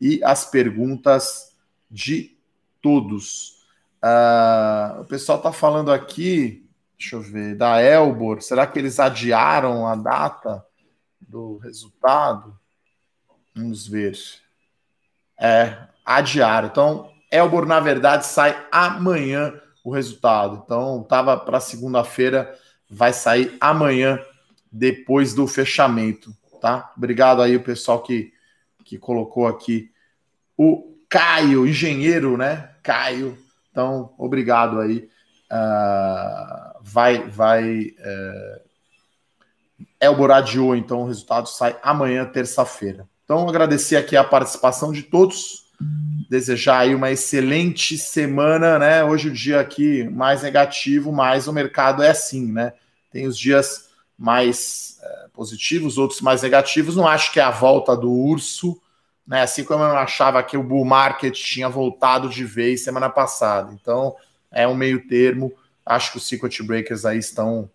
e 0.00 0.20
as 0.24 0.44
perguntas 0.44 1.52
de 1.88 2.39
todos. 2.82 3.60
Uh, 4.02 5.02
o 5.02 5.04
pessoal 5.04 5.38
está 5.38 5.52
falando 5.52 5.92
aqui, 5.92 6.66
deixa 6.98 7.16
eu 7.16 7.20
ver, 7.20 7.54
da 7.54 7.80
Elbor. 7.80 8.40
Será 8.42 8.66
que 8.66 8.78
eles 8.78 8.98
adiaram 8.98 9.86
a 9.86 9.94
data 9.94 10.64
do 11.20 11.58
resultado? 11.58 12.58
Vamos 13.54 13.86
ver. 13.86 14.16
É, 15.38 15.76
adiaram. 16.04 16.68
Então, 16.68 17.10
Elbor, 17.30 17.66
na 17.66 17.80
verdade, 17.80 18.26
sai 18.26 18.66
amanhã 18.72 19.52
o 19.84 19.90
resultado. 19.90 20.62
Então, 20.64 21.02
estava 21.02 21.36
para 21.36 21.60
segunda-feira, 21.60 22.54
vai 22.88 23.12
sair 23.12 23.56
amanhã, 23.60 24.18
depois 24.70 25.34
do 25.34 25.46
fechamento. 25.46 26.34
Tá? 26.60 26.92
Obrigado 26.96 27.40
aí 27.40 27.56
o 27.56 27.62
pessoal 27.62 28.02
que, 28.02 28.32
que 28.84 28.98
colocou 28.98 29.46
aqui 29.46 29.90
o 30.56 30.94
Caio, 31.08 31.66
engenheiro, 31.66 32.36
né? 32.36 32.69
Caio. 32.82 33.38
Então, 33.70 34.12
obrigado 34.18 34.80
aí. 34.80 35.08
Uh, 35.50 36.78
vai, 36.82 37.28
vai. 37.28 37.82
Uh, 37.82 38.60
Elbor 40.00 40.30
adiou, 40.30 40.74
então 40.74 41.02
o 41.02 41.06
resultado 41.06 41.48
sai 41.48 41.76
amanhã, 41.82 42.24
terça-feira. 42.24 43.06
Então, 43.24 43.48
agradecer 43.48 43.96
aqui 43.96 44.16
a 44.16 44.24
participação 44.24 44.92
de 44.92 45.02
todos. 45.02 45.68
Desejar 46.28 46.80
aí 46.80 46.94
uma 46.94 47.10
excelente 47.10 47.96
semana, 47.96 48.78
né? 48.78 49.04
Hoje 49.04 49.28
o 49.28 49.32
dia 49.32 49.60
aqui 49.60 50.04
mais 50.04 50.42
negativo, 50.42 51.12
mas 51.12 51.48
o 51.48 51.52
mercado 51.52 52.02
é 52.02 52.10
assim, 52.10 52.50
né? 52.52 52.72
Tem 53.10 53.26
os 53.26 53.36
dias 53.36 53.88
mais 54.16 54.98
uh, 55.02 55.30
positivos, 55.30 55.96
outros 55.98 56.20
mais 56.20 56.42
negativos. 56.42 56.96
Não 56.96 57.08
acho 57.08 57.32
que 57.32 57.40
é 57.40 57.42
a 57.42 57.50
volta 57.50 57.96
do 57.96 58.10
urso, 58.10 58.80
né? 59.30 59.42
Assim 59.42 59.62
como 59.62 59.84
eu 59.84 59.96
achava 59.96 60.42
que 60.42 60.56
o 60.56 60.62
bull 60.62 60.84
market 60.84 61.32
tinha 61.32 61.68
voltado 61.68 62.28
de 62.28 62.44
vez 62.44 62.82
semana 62.82 63.08
passada. 63.08 63.72
Então, 63.72 64.16
é 64.50 64.66
um 64.66 64.74
meio 64.74 65.06
termo. 65.06 65.52
Acho 65.86 66.10
que 66.10 66.16
os 66.18 66.26
circuit 66.26 66.60
breakers 66.64 67.04
aí 67.04 67.18
estão 67.18 67.70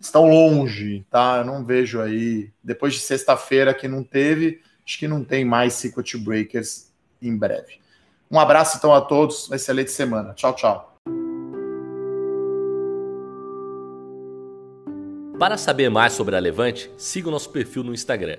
estão 0.00 0.26
longe, 0.26 1.04
tá? 1.10 1.36
Eu 1.38 1.44
não 1.44 1.62
vejo 1.62 2.00
aí. 2.00 2.50
Depois 2.64 2.94
de 2.94 3.00
sexta-feira 3.00 3.74
que 3.74 3.86
não 3.86 4.02
teve, 4.02 4.62
acho 4.84 4.98
que 4.98 5.06
não 5.06 5.22
tem 5.22 5.44
mais 5.44 5.74
circuit 5.74 6.16
breakers 6.16 6.90
em 7.20 7.36
breve. 7.36 7.78
Um 8.30 8.40
abraço 8.40 8.78
então 8.78 8.94
a 8.94 9.02
todos, 9.02 9.48
uma 9.48 9.56
excelente 9.56 9.90
semana. 9.90 10.32
Tchau, 10.32 10.54
tchau. 10.54 10.94
Para 15.38 15.58
saber 15.58 15.90
mais 15.90 16.14
sobre 16.14 16.34
a 16.34 16.38
Levante, 16.38 16.90
siga 16.96 17.28
o 17.28 17.30
nosso 17.30 17.50
perfil 17.50 17.84
no 17.84 17.92
Instagram 17.92 18.38